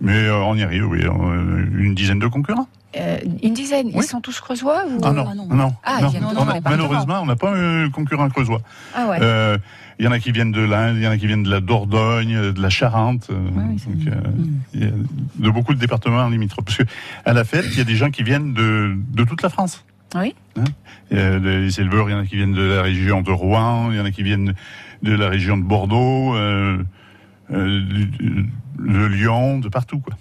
Mais 0.00 0.14
euh, 0.14 0.36
on 0.44 0.54
y 0.54 0.62
arrive, 0.62 0.86
oui. 0.86 1.00
euh, 1.04 1.66
une 1.76 1.94
dizaine 1.94 2.18
de 2.18 2.26
concurrents. 2.26 2.68
Euh, 2.96 3.18
une 3.42 3.52
dizaine. 3.52 3.90
Ils 3.94 4.02
sont 4.02 4.20
tous 4.20 4.40
creusois 4.40 4.84
ou... 4.88 4.98
Ah 5.02 5.12
non, 5.12 5.26
ah 5.30 5.34
non. 5.34 5.46
non, 5.54 5.74
Ah, 5.84 5.98
non. 6.00 6.08
il 6.14 6.24
On 6.24 6.48
a- 6.48 6.60
malheureusement, 6.60 7.20
on 7.20 7.26
n'a 7.26 7.36
pas 7.36 7.52
un 7.54 7.90
concurrent 7.90 8.28
creusois. 8.30 8.60
Ah 8.94 9.08
ouais. 9.08 9.18
Euh, 9.20 9.58
Il 9.98 10.04
y 10.04 10.08
en 10.08 10.12
a 10.12 10.18
qui 10.20 10.30
viennent 10.32 10.52
de 10.52 10.60
l'Inde, 10.60 10.96
il 10.96 11.02
y 11.02 11.06
en 11.08 11.10
a 11.10 11.18
qui 11.18 11.26
viennent 11.26 11.42
de 11.42 11.50
la 11.50 11.60
Dordogne, 11.60 12.52
de 12.52 12.62
la 12.62 12.70
Charente, 12.70 13.28
donc, 13.30 14.14
il 14.72 14.92
de 15.38 15.50
beaucoup 15.50 15.74
de 15.74 15.78
départements 15.80 16.28
limitrophes. 16.28 16.64
Parce 16.66 16.78
que 16.78 16.84
à 17.24 17.32
la 17.32 17.44
fête, 17.44 17.66
il 17.72 17.78
y 17.78 17.80
a 17.80 17.84
des 17.84 17.96
gens 17.96 18.10
qui 18.10 18.22
viennent 18.22 18.54
de, 18.54 18.94
de 18.96 19.24
toute 19.24 19.42
la 19.42 19.48
France. 19.50 19.84
Oui. 20.14 20.34
Y 21.10 21.18
a 21.18 21.38
des 21.38 21.80
éleveurs, 21.80 22.08
il 22.08 22.12
y 22.12 22.14
en 22.14 22.20
a 22.20 22.26
qui 22.26 22.36
viennent 22.36 22.54
de 22.54 22.62
la 22.62 22.82
région 22.82 23.20
de 23.20 23.30
Rouen, 23.30 23.90
il 23.90 23.96
y 23.98 24.00
en 24.00 24.04
a 24.04 24.10
qui 24.10 24.22
viennent 24.22 24.54
de 25.02 25.12
la 25.12 25.28
région 25.28 25.56
de 25.58 25.62
Bordeaux, 25.62 26.34
euh, 26.34 26.78
euh, 27.52 27.82
de 28.78 29.06
Lyon, 29.06 29.58
de 29.58 29.68
partout. 29.68 30.00
Quoi. 30.00 30.14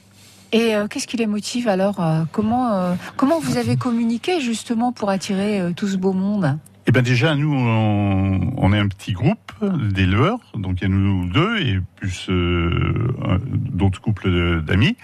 Et 0.52 0.76
euh, 0.76 0.88
qu'est-ce 0.88 1.08
qui 1.08 1.18
les 1.18 1.28
motive 1.28 1.68
alors 1.68 2.00
euh, 2.00 2.24
comment, 2.32 2.74
euh, 2.74 2.94
comment 3.16 3.40
vous 3.40 3.58
avez 3.58 3.76
communiqué 3.76 4.40
justement 4.42 4.92
pour 4.92 5.10
attirer 5.10 5.60
euh, 5.60 5.72
tout 5.74 5.88
ce 5.88 5.98
beau 5.98 6.14
monde? 6.14 6.58
Eh 6.86 6.92
ben 6.92 7.02
déjà, 7.02 7.36
nous, 7.36 7.54
on, 7.54 8.54
on 8.56 8.74
est 8.74 8.80
un 8.80 8.88
petit 8.88 9.12
groupe 9.12 9.52
d'éleveurs, 9.62 10.40
donc 10.56 10.78
il 10.80 10.84
y 10.84 10.86
a 10.86 10.90
nous 10.90 11.28
deux 11.28 11.60
et 11.60 11.80
plus 11.98 12.28
euh, 12.30 13.40
d'autres 13.44 14.00
couples 14.00 14.62
d'amis. 14.62 14.96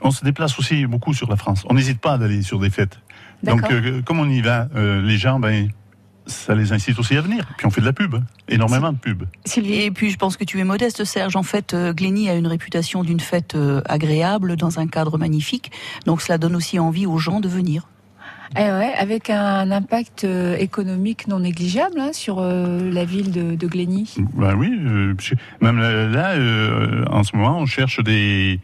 On 0.00 0.12
se 0.12 0.24
déplace 0.24 0.58
aussi 0.58 0.86
beaucoup 0.86 1.12
sur 1.12 1.28
la 1.28 1.36
France. 1.36 1.66
On 1.68 1.74
n'hésite 1.74 2.00
pas 2.00 2.16
d'aller 2.16 2.40
sur 2.42 2.58
des 2.58 2.70
fêtes. 2.70 3.00
Donc, 3.42 3.70
euh, 3.70 4.02
comme 4.02 4.20
on 4.20 4.28
y 4.28 4.40
va, 4.40 4.68
euh, 4.74 5.00
les 5.02 5.16
gens, 5.16 5.40
ben, 5.40 5.70
ça 6.26 6.54
les 6.54 6.72
incite 6.72 6.98
aussi 6.98 7.16
à 7.16 7.20
venir. 7.20 7.44
Puis 7.56 7.66
on 7.66 7.70
fait 7.70 7.80
de 7.80 7.86
la 7.86 7.92
pub, 7.92 8.16
énormément 8.48 8.92
de 8.92 8.98
pub. 8.98 9.24
Sylvie 9.44 9.82
Et 9.82 9.90
puis 9.90 10.10
je 10.10 10.16
pense 10.16 10.36
que 10.36 10.44
tu 10.44 10.58
es 10.60 10.64
modeste, 10.64 11.04
Serge. 11.04 11.36
En 11.36 11.42
fait, 11.42 11.74
euh, 11.74 11.92
Glény 11.92 12.28
a 12.28 12.34
une 12.34 12.46
réputation 12.46 13.02
d'une 13.02 13.20
fête 13.20 13.54
euh, 13.54 13.82
agréable, 13.86 14.56
dans 14.56 14.78
un 14.78 14.86
cadre 14.86 15.18
magnifique. 15.18 15.72
Donc 16.06 16.22
cela 16.22 16.38
donne 16.38 16.56
aussi 16.56 16.78
envie 16.78 17.06
aux 17.06 17.18
gens 17.18 17.40
de 17.40 17.48
venir. 17.48 17.88
Eh 18.56 18.62
ouais, 18.62 18.92
avec 18.98 19.30
un 19.30 19.70
impact 19.70 20.26
économique 20.58 21.28
non 21.28 21.38
négligeable 21.38 22.00
hein, 22.00 22.12
sur 22.12 22.40
euh, 22.40 22.90
la 22.90 23.04
ville 23.04 23.30
de, 23.30 23.54
de 23.54 23.66
Glény. 23.68 24.16
Ben 24.34 24.56
oui, 24.56 24.76
euh, 24.84 25.14
même 25.60 25.78
là, 25.78 26.08
là, 26.08 26.30
euh, 26.32 27.04
en 27.10 27.22
ce 27.22 27.36
moment, 27.36 27.58
on 27.58 27.66
cherche 27.66 28.02
des 28.02 28.58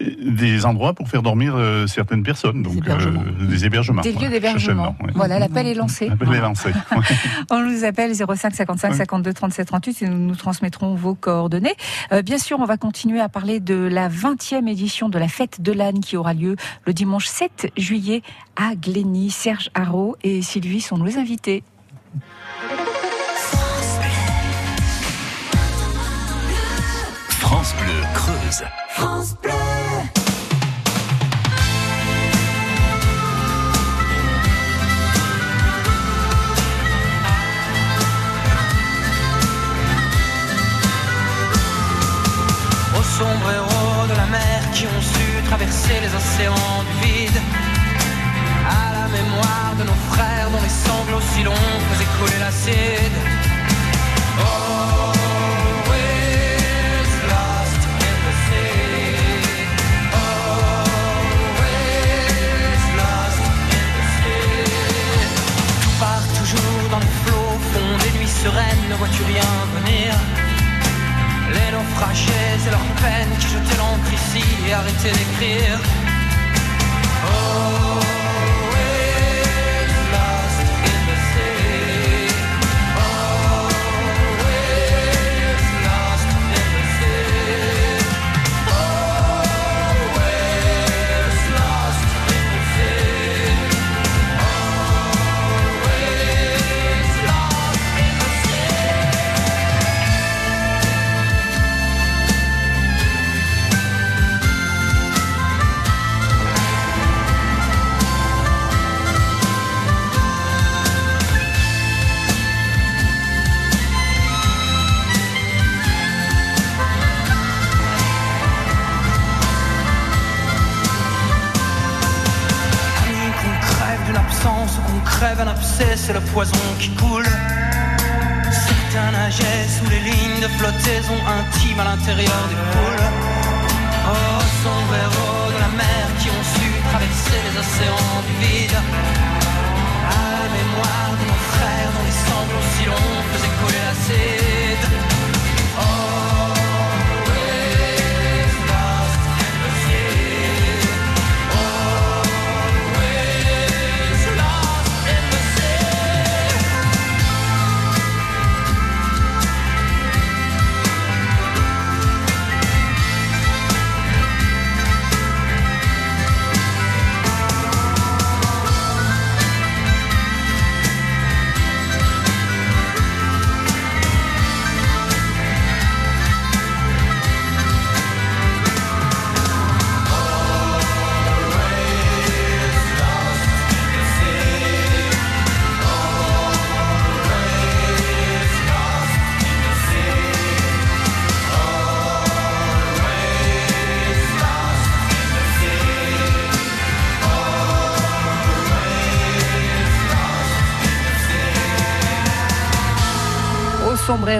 des 0.00 0.64
endroits 0.64 0.92
pour 0.94 1.08
faire 1.08 1.22
dormir 1.22 1.54
euh, 1.56 1.86
certaines 1.86 2.22
personnes, 2.22 2.62
Des 2.62 2.68
donc 2.70 2.76
hébergements. 2.78 3.22
euh, 3.40 3.46
des 3.46 3.64
hébergements. 3.64 4.02
Des 4.02 4.12
lieux 4.12 4.28
d'hébergement. 4.28 4.96
ouais. 5.02 5.10
Voilà, 5.14 5.38
l'appel 5.38 5.66
est 5.66 5.74
lancé. 5.74 6.08
L'appel 6.08 6.32
est 6.34 6.40
lancé. 6.40 6.70
On 7.50 7.60
nous 7.60 7.84
appelle 7.84 8.14
05 8.14 8.54
55 8.54 8.90
Oui. 8.90 8.96
52 8.96 9.32
37 9.32 9.66
38 9.66 10.02
et 10.02 10.08
nous 10.08 10.18
nous 10.18 10.36
transmettrons 10.36 10.94
vos 10.94 11.14
coordonnées. 11.14 11.74
Euh, 12.12 12.22
bien 12.22 12.38
sûr, 12.38 12.58
on 12.60 12.64
va 12.64 12.76
continuer 12.76 13.20
à 13.20 13.28
parler 13.28 13.60
de 13.60 13.74
la 13.74 14.08
20e 14.08 14.68
édition 14.68 15.08
de 15.08 15.18
la 15.18 15.28
fête 15.28 15.60
de 15.60 15.72
l'âne 15.72 16.00
qui 16.00 16.16
aura 16.16 16.34
lieu 16.34 16.56
le 16.86 16.92
dimanche 16.94 17.26
7 17.26 17.72
juillet 17.76 18.22
à 18.56 18.74
Glény. 18.74 19.30
Serge 19.30 19.70
Haro 19.74 20.16
et 20.22 20.42
Sylvie 20.42 20.80
sont 20.80 20.98
nos 20.98 21.18
invités. 21.18 21.62
France 27.52 27.74
Bleu 27.82 28.00
Creuse. 28.14 28.64
Aux 42.98 43.02
sombres 43.02 43.50
héros 43.54 44.06
de 44.08 44.14
la 44.16 44.26
mer 44.26 44.70
qui 44.72 44.86
ont 44.86 45.02
su 45.02 45.42
traverser 45.44 46.00
les 46.00 46.14
océans 46.14 46.54
du 46.88 47.06
vide. 47.06 47.40
À 48.66 48.92
la 48.94 49.08
mémoire 49.08 49.74
de 49.78 49.84
nos 49.84 50.00
frères 50.10 50.48
dont 50.50 50.62
les 50.62 50.76
sanglots 50.86 51.26
si 51.34 51.42
longs 51.42 51.52
faisaient 51.90 52.12
couler 52.18 52.38
l'acide. 52.40 53.16
Always 54.38 55.01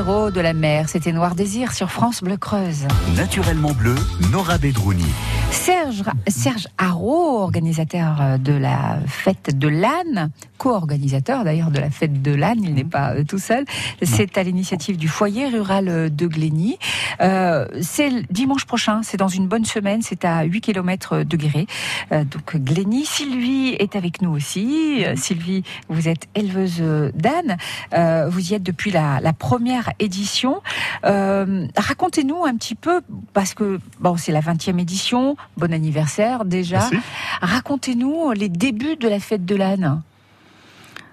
De 0.03 0.41
la 0.41 0.53
mer, 0.53 0.88
c'était 0.88 1.12
Noir 1.12 1.37
Désir 1.37 1.73
sur 1.73 1.93
France 1.93 2.25
Bleu 2.25 2.37
Creuse. 2.37 2.88
Naturellement 3.15 3.71
bleu, 3.71 3.95
Nora 4.33 4.59
Bedrouni. 4.59 5.07
Serge, 5.53 6.03
Serge 6.29 6.67
Haro, 6.79 7.38
organisateur 7.43 8.21
euh, 8.21 8.38
de 8.38 8.53
la 8.53 8.99
fête 9.07 9.57
de 9.57 9.69
l'âne, 9.69 10.31
co-organisateur 10.59 11.45
d'ailleurs 11.45 11.71
de 11.71 11.79
la 11.79 11.91
fête 11.91 12.23
de 12.23 12.33
l'âne, 12.35 12.62
il 12.62 12.75
n'est 12.75 12.85
pas 12.85 13.12
euh, 13.15 13.25
tout 13.25 13.38
seul. 13.38 13.65
C'est 14.03 14.38
à 14.38 14.43
l'initiative 14.43 14.97
du 14.97 15.09
foyer 15.09 15.49
rural 15.49 15.88
euh, 15.88 16.09
de 16.09 16.27
Glény. 16.27 16.79
Euh, 17.21 17.67
c'est 17.81 18.11
dimanche 18.33 18.65
prochain, 18.65 19.03
c'est 19.03 19.19
dans 19.19 19.29
une 19.29 19.47
bonne 19.47 19.65
semaine, 19.65 20.03
c'est 20.03 20.25
à 20.25 20.43
8 20.45 20.61
km 20.62 21.23
de 21.23 21.37
Guéret. 21.37 21.67
Euh, 22.12 22.25
donc 22.25 22.57
Glény, 22.57 23.05
Sylvie 23.05 23.77
est 23.79 23.95
avec 23.95 24.23
nous 24.23 24.31
aussi. 24.31 25.05
Euh, 25.05 25.17
Sylvie, 25.17 25.65
vous 25.88 26.09
êtes 26.09 26.29
éleveuse 26.35 26.83
d'âne, 27.15 27.57
Euh, 27.95 28.29
vous 28.29 28.53
y 28.53 28.55
êtes 28.55 28.62
depuis 28.62 28.91
la, 28.91 29.21
la 29.21 29.33
première 29.33 29.91
édition. 29.99 30.62
Euh, 31.05 31.67
Racontez-nous 31.77 32.45
un 32.45 32.57
petit 32.57 32.75
peu, 32.75 33.01
parce 33.33 33.55
que 33.55 33.79
bon, 34.01 34.17
c'est 34.17 34.33
la 34.33 34.41
20e 34.41 34.79
édition, 34.81 35.37
bon 35.57 35.72
anniversaire 35.72 36.44
déjà. 36.44 36.78
Merci. 36.78 36.96
Racontez-nous 37.40 38.33
les 38.33 38.48
débuts 38.48 38.96
de 38.96 39.09
la 39.09 39.20
fête 39.20 39.44
de 39.44 39.55
l'âne, 39.55 40.02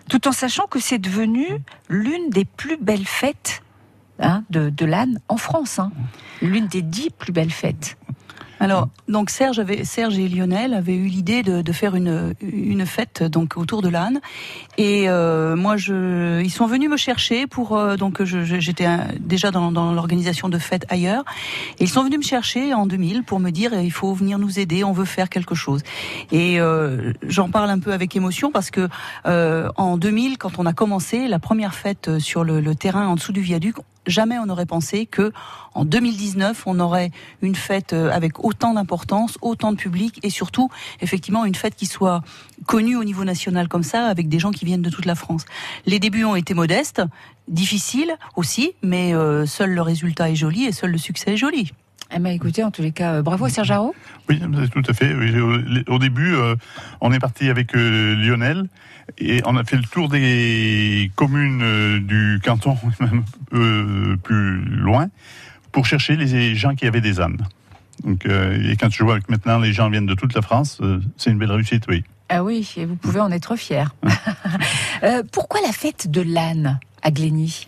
tout 0.09 0.27
en 0.27 0.31
sachant 0.31 0.67
que 0.67 0.79
c'est 0.79 0.99
devenu 0.99 1.45
l'une 1.89 2.29
des 2.29 2.45
plus 2.45 2.77
belles 2.77 3.05
fêtes 3.05 3.61
hein, 4.19 4.43
de, 4.49 4.69
de 4.69 4.85
l'âne 4.85 5.19
en 5.27 5.37
France. 5.37 5.79
hein. 5.79 5.91
L'une 6.41 6.67
des 6.67 6.81
dix 6.81 7.09
plus 7.09 7.31
belles 7.31 7.51
fêtes. 7.51 7.97
Alors, 8.59 8.89
donc 9.07 9.29
Serge, 9.29 9.59
avait, 9.59 9.85
Serge 9.85 10.17
et 10.19 10.27
Lionel 10.27 10.73
avaient 10.73 10.95
eu 10.95 11.05
l'idée 11.05 11.43
de, 11.43 11.61
de 11.61 11.71
faire 11.71 11.95
une, 11.95 12.33
une 12.41 12.85
fête 12.85 13.23
donc 13.23 13.55
autour 13.55 13.81
de 13.81 13.89
l'âne. 13.89 14.19
Et 14.77 15.09
euh, 15.09 15.55
moi, 15.55 15.77
je, 15.77 16.41
ils 16.41 16.51
sont 16.51 16.67
venus 16.67 16.89
me 16.89 16.97
chercher 16.97 17.47
pour 17.47 17.77
euh, 17.77 17.95
donc 17.95 18.23
j'étais 18.23 18.85
euh, 18.85 18.97
déjà 19.19 19.51
dans, 19.51 19.71
dans 19.71 19.93
l'organisation 19.93 20.49
de 20.49 20.57
fêtes 20.57 20.85
ailleurs. 20.89 21.23
Et 21.79 21.85
ils 21.85 21.89
sont 21.89 22.03
venus 22.03 22.19
me 22.19 22.23
chercher 22.23 22.73
en 22.73 22.85
2000 22.85 23.23
pour 23.23 23.39
me 23.39 23.49
dire 23.49 23.73
il 23.73 23.91
faut 23.91 24.13
venir 24.13 24.37
nous 24.39 24.59
aider, 24.59 24.83
on 24.83 24.91
veut 24.91 25.05
faire 25.05 25.29
quelque 25.29 25.55
chose. 25.55 25.81
Et 26.31 26.59
euh, 26.59 27.13
j'en 27.27 27.49
parle 27.49 27.69
un 27.69 27.79
peu 27.79 27.93
avec 27.93 28.15
émotion 28.15 28.51
parce 28.51 28.71
que 28.71 28.89
euh, 29.25 29.69
en 29.77 29.97
2000, 29.97 30.37
quand 30.37 30.59
on 30.59 30.65
a 30.65 30.73
commencé 30.73 31.27
la 31.27 31.39
première 31.39 31.75
fête 31.75 32.19
sur 32.19 32.43
le, 32.43 32.59
le 32.59 32.75
terrain 32.75 33.07
en 33.07 33.15
dessous 33.15 33.31
du 33.31 33.41
viaduc, 33.41 33.75
jamais 34.07 34.37
on 34.37 34.45
n'aurait 34.45 34.65
pensé 34.65 35.05
que 35.05 35.31
en 35.73 35.85
2019 35.85 36.63
on 36.65 36.79
aurait 36.79 37.11
une 37.41 37.55
fête 37.55 37.93
euh, 37.93 38.09
avec 38.11 38.43
autant 38.43 38.73
d'importance, 38.73 39.37
autant 39.41 39.71
de 39.71 39.77
public 39.77 40.19
et 40.23 40.29
surtout 40.29 40.69
effectivement 41.01 41.45
une 41.45 41.55
fête 41.55 41.75
qui 41.75 41.85
soit 41.85 42.21
connue 42.65 42.95
au 42.95 43.03
niveau 43.03 43.23
national 43.23 43.67
comme 43.67 43.83
ça 43.83 44.07
avec 44.07 44.29
des 44.29 44.39
gens 44.39 44.51
qui 44.51 44.65
viennent 44.65 44.81
de 44.81 44.89
toute 44.89 45.05
la 45.05 45.15
France. 45.15 45.45
Les 45.85 45.99
débuts 45.99 46.25
ont 46.25 46.35
été 46.35 46.53
modestes, 46.53 47.01
difficiles 47.47 48.15
aussi, 48.35 48.73
mais 48.83 49.13
euh, 49.13 49.45
seul 49.45 49.71
le 49.71 49.81
résultat 49.81 50.29
est 50.29 50.35
joli 50.35 50.65
et 50.65 50.71
seul 50.71 50.91
le 50.91 50.97
succès 50.97 51.33
est 51.33 51.37
joli. 51.37 51.71
Eh 52.11 52.17
ben, 52.17 52.31
écoutez, 52.31 52.63
en 52.63 52.71
tous 52.71 52.81
les 52.81 52.91
cas, 52.91 53.15
euh, 53.15 53.21
bravo 53.21 53.47
Serge 53.49 53.69
Haro. 53.69 53.93
Oui, 54.29 54.39
tout 54.73 54.81
à 54.87 54.93
fait. 54.93 55.13
Au, 55.87 55.99
début, 55.99 56.33
on 57.01 57.11
est 57.11 57.19
parti 57.19 57.49
avec 57.49 57.73
Lionel 57.73 58.65
et 59.17 59.41
on 59.45 59.55
a 59.57 59.63
fait 59.63 59.77
le 59.77 59.83
tour 59.83 60.09
des 60.09 61.11
communes 61.15 61.61
euh, 61.63 61.99
du 61.99 62.39
canton, 62.43 62.77
même 62.99 63.23
euh, 63.53 64.15
plus 64.17 64.59
loin, 64.65 65.09
pour 65.71 65.85
chercher 65.85 66.15
les 66.15 66.55
gens 66.55 66.75
qui 66.75 66.85
avaient 66.87 67.01
des 67.01 67.19
ânes. 67.19 67.37
Donc, 68.03 68.25
euh, 68.25 68.71
et 68.71 68.77
quand 68.77 68.89
je 68.89 69.03
vois 69.03 69.19
que 69.19 69.25
maintenant 69.29 69.59
les 69.59 69.73
gens 69.73 69.89
viennent 69.89 70.05
de 70.05 70.13
toute 70.13 70.33
la 70.33 70.41
France, 70.41 70.79
euh, 70.81 70.99
c'est 71.17 71.31
une 71.31 71.37
belle 71.37 71.51
réussite, 71.51 71.83
oui. 71.89 72.03
Ah 72.29 72.43
oui, 72.43 72.71
et 72.77 72.85
vous 72.85 72.95
pouvez 72.95 73.19
en 73.19 73.31
être 73.31 73.55
fier. 73.55 73.95
Pourquoi 75.31 75.61
la 75.65 75.71
fête 75.71 76.09
de 76.11 76.21
l'âne 76.21 76.79
à 77.01 77.11
Glény? 77.11 77.67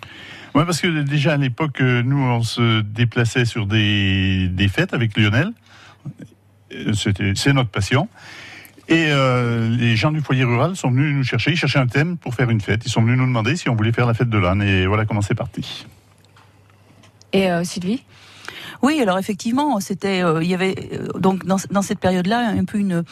Ouais, 0.54 0.66
parce 0.66 0.80
que 0.82 1.02
déjà 1.02 1.34
à 1.34 1.38
l'époque, 1.38 1.80
nous, 1.82 2.22
on 2.22 2.44
se 2.44 2.82
déplaçait 2.82 3.46
sur 3.46 3.66
des, 3.66 4.50
des 4.50 4.68
fêtes 4.68 4.94
avec 4.94 5.18
Lionel. 5.18 5.52
C'est 6.94 7.54
notre 7.54 7.70
passion. 7.70 8.08
Et 8.88 9.08
euh, 9.10 9.70
les 9.70 9.96
gens 9.96 10.12
du 10.12 10.22
foyer 10.22 10.44
rural 10.44 10.76
sont 10.76 10.92
venus 10.92 11.16
nous 11.16 11.24
chercher. 11.24 11.52
Ils 11.52 11.58
cherchaient 11.58 11.80
un 11.80 11.88
thème 11.88 12.18
pour 12.18 12.36
faire 12.36 12.50
une 12.50 12.62
fête. 12.62 12.82
Ils 12.86 12.92
sont 12.92 13.02
venus 13.02 13.18
nous 13.18 13.26
demander 13.26 13.56
si 13.56 13.70
on 13.70 13.76
voulait 13.76 13.92
faire 13.92 14.06
la 14.06 14.14
fête 14.14 14.30
de 14.30 14.38
l'âne. 14.38 14.62
Et 14.62 14.86
voilà 14.86 15.06
comment 15.06 15.22
c'est 15.22 15.36
parti. 15.36 15.86
Et 17.34 17.50
euh, 17.50 17.64
Sylvie? 17.64 18.04
Oui, 18.82 19.00
alors 19.02 19.18
effectivement, 19.20 19.80
c'était, 19.80 20.24
euh, 20.24 20.44
il 20.44 20.50
y 20.50 20.54
avait 20.54 20.90
euh, 20.94 21.20
donc 21.20 21.46
dans, 21.46 21.58
dans 21.70 21.82
cette 21.82 22.00
période-là 22.00 22.50
un 22.50 22.66
peu 22.66 22.78
une 22.78 23.04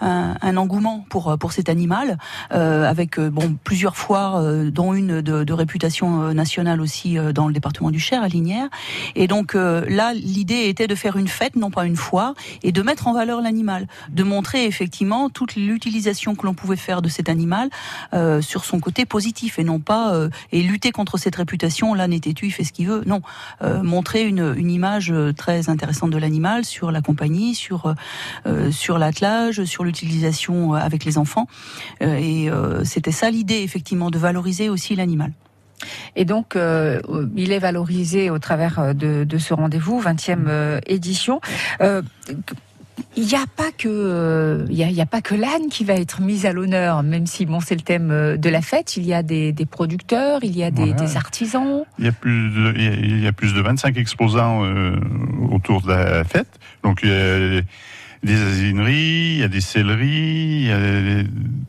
un, 0.00 0.36
un 0.40 0.56
engouement 0.56 1.04
pour 1.08 1.30
euh, 1.30 1.36
pour 1.36 1.52
cet 1.52 1.68
animal, 1.68 2.18
euh, 2.52 2.88
avec 2.88 3.18
euh, 3.18 3.30
bon 3.30 3.56
plusieurs 3.62 3.96
foires, 3.96 4.36
euh, 4.36 4.70
dont 4.70 4.94
une 4.94 5.20
de, 5.20 5.44
de 5.44 5.52
réputation 5.52 6.32
nationale 6.34 6.80
aussi 6.80 7.16
dans 7.34 7.46
le 7.46 7.54
département 7.54 7.90
du 7.90 8.00
Cher 8.00 8.22
à 8.22 8.28
Lignières. 8.28 8.68
Et 9.14 9.28
donc 9.28 9.54
là, 9.54 10.14
l'idée 10.14 10.68
était 10.68 10.86
de 10.86 10.94
faire 10.94 11.16
une 11.16 11.28
fête, 11.28 11.56
non 11.56 11.70
pas 11.70 11.86
une 11.86 11.96
foire, 11.96 12.34
et 12.62 12.72
de 12.72 12.82
mettre 12.82 13.06
en 13.06 13.12
valeur 13.12 13.40
l'animal, 13.40 13.86
de 14.10 14.22
montrer 14.22 14.66
effectivement 14.66 15.30
toute 15.30 15.54
l'utilisation 15.56 16.34
que 16.34 16.46
l'on 16.46 16.54
pouvait 16.54 16.76
faire 16.76 17.02
de 17.02 17.08
cet 17.08 17.28
animal 17.28 17.70
sur 18.40 18.64
son 18.64 18.80
côté 18.80 19.04
positif 19.04 19.58
et 19.58 19.64
non 19.64 19.78
pas 19.78 20.28
et 20.52 20.62
lutter 20.62 20.90
contre 20.90 21.18
cette 21.18 21.36
réputation. 21.36 21.94
Là, 21.94 22.08
n'était-tu, 22.08 22.46
il 22.46 22.50
fait 22.50 22.64
ce 22.64 22.72
qu'il 22.72 22.88
veut. 22.88 23.02
Non, 23.06 23.20
montrer 23.82 24.26
une, 24.26 24.54
une 24.56 24.70
image 24.70 25.11
euh, 25.12 25.32
très 25.32 25.68
intéressante 25.68 26.10
de 26.10 26.18
l'animal 26.18 26.64
sur 26.64 26.90
la 26.90 27.00
compagnie, 27.00 27.54
sur 27.54 27.86
euh, 27.86 27.94
euh, 28.46 28.98
l'attelage, 28.98 29.64
sur 29.64 29.84
l'utilisation 29.84 30.74
avec 30.74 31.04
les 31.04 31.18
enfants. 31.18 31.46
Et 32.00 32.48
c'était 32.84 33.12
ça 33.12 33.30
l'idée 33.30 33.62
effectivement 33.62 34.10
de 34.10 34.18
valoriser 34.18 34.68
aussi 34.68 34.94
l'animal. 34.94 35.32
Et 36.16 36.24
donc, 36.24 36.56
il 36.56 37.52
est 37.52 37.58
valorisé 37.58 38.30
au 38.30 38.38
travers 38.38 38.94
de, 38.94 39.38
ce 39.38 39.54
rendez-vous, 39.54 40.00
20e 40.00 40.44
euh, 40.46 40.80
édition. 40.86 41.40
Il 43.16 43.24
n'y 43.26 43.34
a 43.34 43.46
pas 43.56 43.70
que 43.76 43.88
euh, 43.88 44.66
il 44.70 44.76
y 44.76 44.82
a, 44.82 44.86
il 44.88 44.94
y 44.94 45.00
a 45.00 45.06
pas 45.06 45.20
que 45.22 45.34
l'âne 45.34 45.68
qui 45.70 45.84
va 45.84 45.94
être 45.94 46.20
mis 46.20 46.46
à 46.46 46.52
l'honneur, 46.52 47.02
même 47.02 47.26
si 47.26 47.46
bon 47.46 47.60
c'est 47.60 47.74
le 47.74 47.80
thème 47.80 48.10
euh, 48.10 48.36
de 48.36 48.48
la 48.48 48.60
fête. 48.62 48.96
Il 48.96 49.04
y 49.04 49.14
a 49.14 49.22
des, 49.22 49.52
des 49.52 49.66
producteurs, 49.66 50.40
il 50.42 50.56
y 50.56 50.62
a 50.62 50.70
des, 50.70 50.86
Voilà. 50.86 50.92
des 51.06 51.16
artisans. 51.16 51.84
Il 51.98 52.04
y 52.04 52.08
a 52.08 52.12
plus 52.12 52.50
de, 52.50 52.74
il 52.76 53.22
y 53.22 53.26
a- 53.26 53.32
plus 53.32 53.54
de 53.54 53.60
25 53.60 53.96
exposants 53.96 54.64
euh, 54.64 54.96
autour 55.50 55.82
de 55.82 55.88
la 55.88 56.24
fête. 56.24 56.58
Donc 56.84 57.00
il 57.02 57.08
y 57.08 57.12
a 57.12 57.60
des 58.22 58.40
asineries, 58.42 59.32
il 59.34 59.38
y 59.38 59.42
a 59.42 59.48
des 59.48 59.60
selleries, 59.60 60.62
il 60.62 60.66
y 60.66 60.72
a 60.72 60.78
des, 60.78 61.24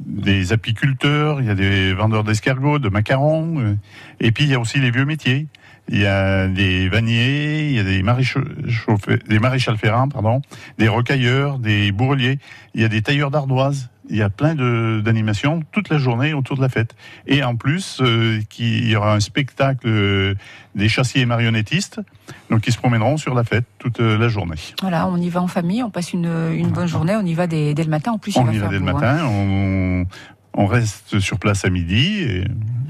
des 0.05 0.53
apiculteurs, 0.53 1.41
il 1.41 1.47
y 1.47 1.49
a 1.49 1.55
des 1.55 1.93
vendeurs 1.93 2.23
d'escargots, 2.23 2.79
de 2.79 2.89
macarons, 2.89 3.59
euh, 3.59 3.75
et 4.19 4.31
puis 4.31 4.43
il 4.43 4.49
y 4.51 4.53
a 4.53 4.59
aussi 4.59 4.79
les 4.79 4.91
vieux 4.91 5.05
métiers. 5.05 5.47
Il 5.89 5.99
y 5.99 6.05
a 6.05 6.47
des 6.47 6.87
vanniers, 6.89 7.67
il 7.67 7.73
y 7.75 7.79
a 7.79 7.83
des 7.83 7.97
des 7.97 9.39
maréchals 9.39 9.77
pardon, 10.11 10.41
des 10.77 10.87
rocailleurs, 10.87 11.59
des 11.59 11.91
bourreliers, 11.91 12.39
il 12.73 12.81
y 12.81 12.85
a 12.85 12.87
des 12.89 13.01
tailleurs 13.01 13.31
d'ardoises. 13.31 13.89
il 14.09 14.17
y 14.17 14.21
a 14.21 14.29
plein 14.29 14.53
d'animations 15.01 15.63
toute 15.71 15.87
la 15.89 15.97
journée 15.97 16.33
autour 16.33 16.57
de 16.57 16.61
la 16.61 16.67
fête. 16.67 16.93
Et 17.25 17.41
en 17.41 17.55
plus, 17.55 17.99
euh, 18.01 18.41
qui- 18.49 18.79
il 18.79 18.89
y 18.89 18.95
aura 18.97 19.13
un 19.15 19.21
spectacle 19.21 19.87
euh, 19.87 20.35
des 20.75 20.89
chassiers 20.89 21.25
marionnettistes, 21.25 22.01
donc 22.49 22.61
qui 22.61 22.71
se 22.73 22.77
promèneront 22.77 23.15
sur 23.15 23.33
la 23.33 23.45
fête 23.45 23.63
toute 23.79 24.01
euh, 24.01 24.17
la 24.17 24.27
journée. 24.27 24.57
Voilà, 24.81 25.07
on 25.07 25.15
y 25.17 25.29
va 25.29 25.41
en 25.41 25.47
famille, 25.47 25.81
on 25.83 25.89
passe 25.89 26.11
une, 26.11 26.29
une 26.53 26.69
bonne 26.71 26.87
journée, 26.87 27.15
on 27.15 27.25
y 27.25 27.33
va 27.33 27.47
dès, 27.47 27.73
dès 27.73 27.83
le 27.83 27.89
matin. 27.89 28.11
En 28.11 28.17
plus, 28.17 28.35
il 28.35 28.39
On 28.39 28.43
va 28.43 28.53
y 28.53 28.57
va 28.57 28.67
dès 28.67 28.79
le 28.79 28.87
hein. 28.87 28.93
matin, 28.93 29.25
on, 29.25 30.05
on 30.53 30.65
reste 30.67 31.19
sur 31.19 31.39
place 31.39 31.63
à 31.63 31.69
midi 31.69 32.19
et, 32.19 32.43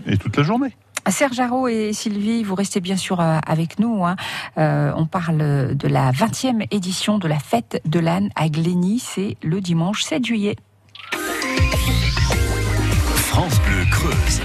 et 0.07 0.17
toute 0.17 0.35
la 0.35 0.43
journée. 0.43 0.75
Serge 1.09 1.39
Haro 1.39 1.67
et 1.67 1.93
Sylvie, 1.93 2.43
vous 2.43 2.55
restez 2.55 2.79
bien 2.79 2.97
sûr 2.97 3.19
euh, 3.19 3.37
avec 3.45 3.79
nous. 3.79 4.05
hein. 4.05 4.15
Euh, 4.57 4.91
on 4.95 5.05
parle 5.05 5.75
de 5.75 5.87
la 5.87 6.11
20e 6.11 6.65
édition 6.71 7.17
de 7.17 7.27
la 7.27 7.39
fête 7.39 7.81
de 7.85 7.99
l'âne 7.99 8.29
à 8.35 8.49
Glény. 8.49 8.99
C'est 8.99 9.37
le 9.43 9.61
dimanche 9.61 10.03
7 10.03 10.25
juillet. 10.25 10.55
France 13.15 13.59
Bleu 13.61 13.83
Creuse. 13.91 14.41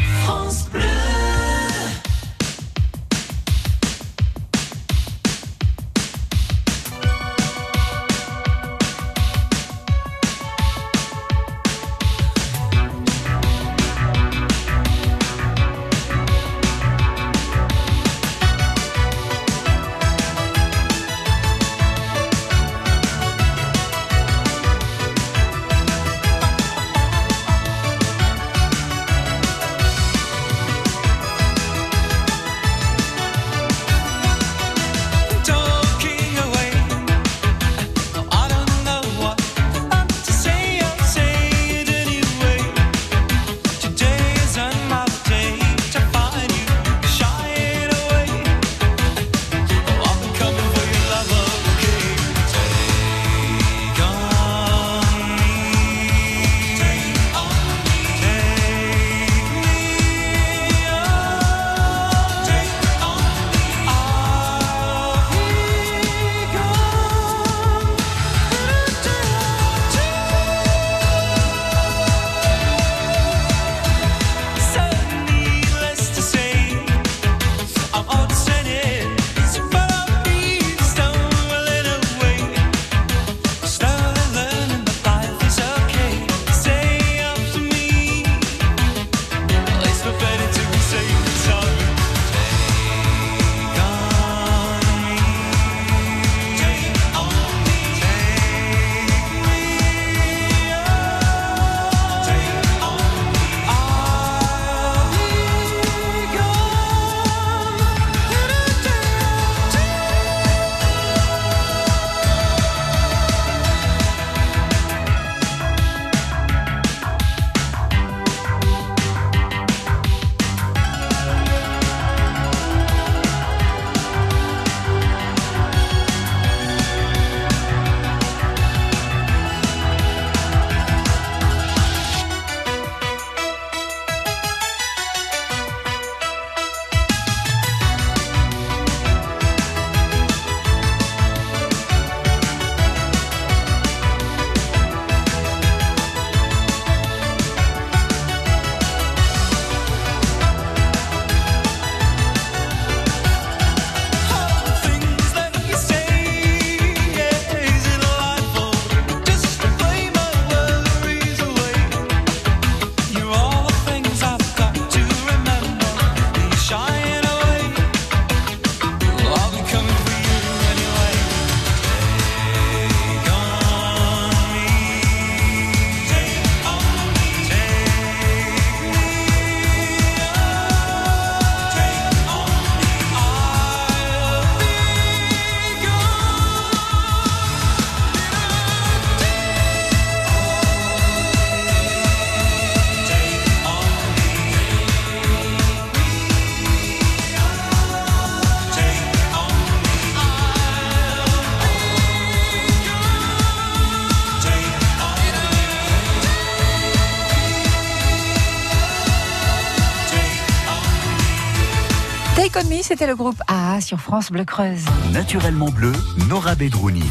C'était 212.82 213.06
le 213.06 213.14
groupe 213.14 213.40
A 213.46 213.80
sur 213.80 214.00
France 214.00 214.32
Bleu 214.32 214.44
Creuse. 214.44 214.84
Naturellement 215.12 215.68
bleu, 215.70 215.92
Nora 216.28 216.56
Bedrouni. 216.56 217.04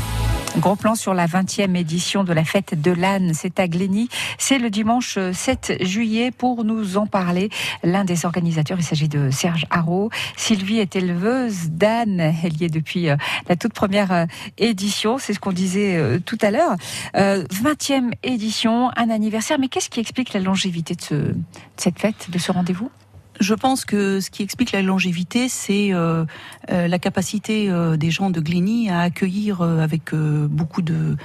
Gros 0.57 0.75
plan 0.75 0.93
sur 0.95 1.13
la 1.13 1.25
20e 1.25 1.73
édition 1.77 2.25
de 2.25 2.33
la 2.33 2.43
fête 2.43 2.81
de 2.81 2.91
l'âne, 2.91 3.33
c'est 3.33 3.57
à 3.61 3.69
Glény. 3.69 4.09
C'est 4.37 4.59
le 4.59 4.69
dimanche 4.69 5.17
7 5.31 5.77
juillet. 5.85 6.31
Pour 6.31 6.65
nous 6.65 6.97
en 6.97 7.05
parler, 7.07 7.49
l'un 7.81 8.03
des 8.03 8.25
organisateurs, 8.25 8.77
il 8.79 8.83
s'agit 8.83 9.07
de 9.07 9.29
Serge 9.31 9.65
Haro. 9.69 10.09
Sylvie 10.35 10.79
est 10.79 10.97
éleveuse 10.97 11.69
d'âne. 11.69 12.19
Elle 12.43 12.57
y 12.61 12.65
est 12.65 12.69
depuis 12.69 13.07
euh, 13.09 13.15
la 13.47 13.55
toute 13.55 13.71
première 13.73 14.11
euh, 14.11 14.25
édition. 14.57 15.17
C'est 15.17 15.33
ce 15.33 15.39
qu'on 15.39 15.53
disait 15.53 15.95
euh, 15.95 16.19
tout 16.19 16.37
à 16.41 16.51
l'heure. 16.51 16.75
Euh, 17.15 17.45
20e 17.53 18.11
édition, 18.23 18.89
un 18.97 19.09
anniversaire. 19.09 19.59
Mais 19.59 19.69
qu'est-ce 19.69 19.89
qui 19.89 20.01
explique 20.01 20.33
la 20.33 20.41
longévité 20.41 20.93
de, 20.95 21.01
ce- 21.01 21.13
de 21.15 21.35
cette 21.77 21.99
fête, 21.99 22.29
de 22.29 22.37
ce 22.37 22.51
rendez-vous? 22.51 22.89
Je 23.39 23.53
pense 23.53 23.85
que 23.85 24.19
ce 24.19 24.29
qui 24.29 24.43
explique 24.43 24.71
la 24.71 24.81
longévité, 24.81 25.47
c'est 25.49 25.93
euh, 25.93 26.25
euh, 26.71 26.87
la 26.87 26.99
capacité 26.99 27.69
euh, 27.69 27.95
des 27.97 28.11
gens 28.11 28.29
de 28.29 28.39
Glény 28.39 28.89
à 28.89 29.01
accueillir 29.01 29.61
euh, 29.61 29.79
avec 29.79 30.13
euh, 30.13 30.47
beaucoup 30.49 30.81
de 30.81 31.15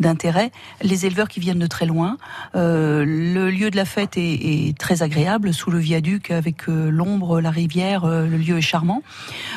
d'intérêt 0.00 0.50
les 0.82 1.06
éleveurs 1.06 1.28
qui 1.28 1.40
viennent 1.40 1.58
de 1.58 1.66
très 1.66 1.86
loin. 1.86 2.16
Le 2.54 3.50
lieu 3.50 3.70
de 3.70 3.76
la 3.76 3.84
fête 3.84 4.16
est, 4.16 4.68
est 4.68 4.78
très 4.78 5.02
agréable 5.02 5.52
sous 5.52 5.70
le 5.70 5.78
viaduc 5.78 6.30
avec 6.30 6.66
l'ombre, 6.66 7.40
la 7.40 7.50
rivière. 7.50 8.06
le 8.06 8.36
lieu 8.36 8.56
est 8.56 8.62
charmant. 8.62 9.02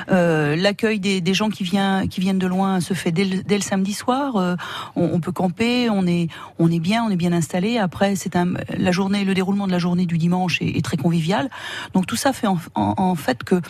L'accueil 0.10 0.99
des, 0.99 1.21
des 1.21 1.34
gens 1.34 1.49
qui, 1.49 1.63
vient, 1.63 2.08
qui 2.08 2.19
viennent 2.19 2.39
de 2.39 2.47
loin 2.47 2.82
se 2.82 2.93
fait 2.93 3.12
dès 3.12 3.23
le, 3.23 3.43
dès 3.43 3.56
le 3.56 3.62
samedi 3.62 3.93
soir. 3.93 4.58
On, 4.95 5.10
on 5.13 5.19
peut 5.21 5.32
camper, 5.32 5.89
on 5.89 6.06
est, 6.06 6.28
on 6.60 6.69
est 6.69 6.80
bien, 6.80 7.06
on 7.06 7.10
est 7.10 7.15
bien 7.15 7.32
installé. 7.32 7.78
Après, 7.78 8.15
c'est 8.15 8.36
la 8.78 8.91
journée, 8.91 9.23
le 9.23 9.34
déroulement 9.34 9.67
de 9.67 9.71
la 9.71 9.80
journée 9.80 10.06
du 10.06 10.17
dimanche 10.17 10.62
est, 10.62 10.78
est 10.78 10.84
très 10.84 10.97
convivial. 10.97 11.49
Tout 12.06 12.16
ça 12.16 12.34
fait 12.34 12.48
en, 12.48 12.58
en- 12.76 12.94
en 12.98 13.16
fait 13.16 13.44
que 13.44 13.62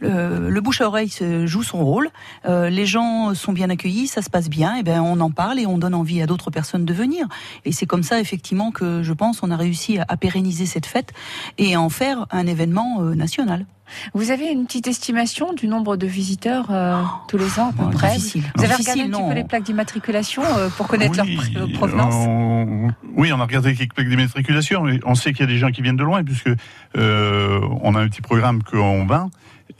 le, 0.00 0.50
le 0.50 0.60
bouche 0.60 0.80
à 0.80 0.86
oreille 0.86 1.12
joue 1.44 1.62
son 1.62 1.84
rôle. 1.84 2.08
Euh, 2.46 2.70
les 2.70 2.86
gens 2.86 3.34
sont 3.34 3.52
bien 3.52 3.70
accueillis, 3.70 4.06
ça 4.06 4.22
se 4.22 4.30
passe 4.30 4.48
bien. 4.48 4.76
Et 4.76 4.82
ben 4.82 5.00
on 5.00 5.20
en 5.20 5.30
parle 5.30 5.58
et 5.58 5.66
on 5.66 5.78
donne 5.78 5.94
envie 5.94 6.22
à 6.22 6.26
d'autres 6.26 6.50
personnes 6.50 6.84
de 6.84 6.94
venir. 6.94 7.26
Et 7.64 7.72
c'est 7.72 7.86
comme 7.86 8.02
ça 8.02 8.20
effectivement 8.20 8.70
que 8.70 9.02
je 9.02 9.12
pense 9.12 9.42
on 9.42 9.50
a 9.50 9.56
réussi 9.56 9.98
à, 9.98 10.04
à 10.08 10.16
pérenniser 10.16 10.66
cette 10.66 10.86
fête 10.86 11.12
et 11.58 11.74
à 11.74 11.80
en 11.80 11.88
faire 11.88 12.26
un 12.30 12.46
événement 12.46 12.98
euh, 13.00 13.14
national. 13.14 13.66
Vous 14.12 14.30
avez 14.30 14.48
une 14.52 14.66
petite 14.66 14.86
estimation 14.86 15.54
du 15.54 15.66
nombre 15.66 15.96
de 15.96 16.06
visiteurs 16.06 16.66
euh, 16.70 17.02
tous 17.26 17.38
les 17.38 17.58
ans 17.58 17.68
à 17.70 17.72
peu 17.72 17.84
Oh, 17.86 17.90
près? 17.90 18.08
difficile. 18.16 18.42
Vous 18.54 18.64
avez 18.64 18.74
Difficile, 18.74 18.92
regardé 19.04 19.14
un 19.14 19.18
petit 19.18 19.28
peu 19.30 19.34
les 19.34 19.44
plaques 19.44 19.62
d'immatriculation 19.62 20.42
euh, 20.58 20.68
pour 20.68 20.88
connaître 20.88 21.18
Oui, 21.22 21.36
leur 21.54 21.66
pr- 21.66 21.72
provenance? 21.72 22.14
on, 22.14 22.88
oui, 23.16 23.32
on 23.32 23.40
a 23.40 23.44
regardé 23.44 23.74
quelques 23.74 23.94
plaques 23.94 24.10
d'immatriculation. 24.10 24.82
mais 24.82 25.00
On 25.06 25.14
sait 25.14 25.32
qu'il 25.32 25.40
y 25.40 25.48
a 25.48 25.50
des 25.50 25.56
gens 25.56 25.70
qui 25.70 25.80
viennent 25.80 25.96
de 25.96 26.04
loin, 26.04 26.22
puisque 26.22 26.50
euh, 26.96 27.60
on 27.80 27.94
a 27.94 28.00
un 28.00 28.08
petit 28.08 28.20
programme 28.20 28.62
qu'on 28.62 29.06
vend. 29.06 29.30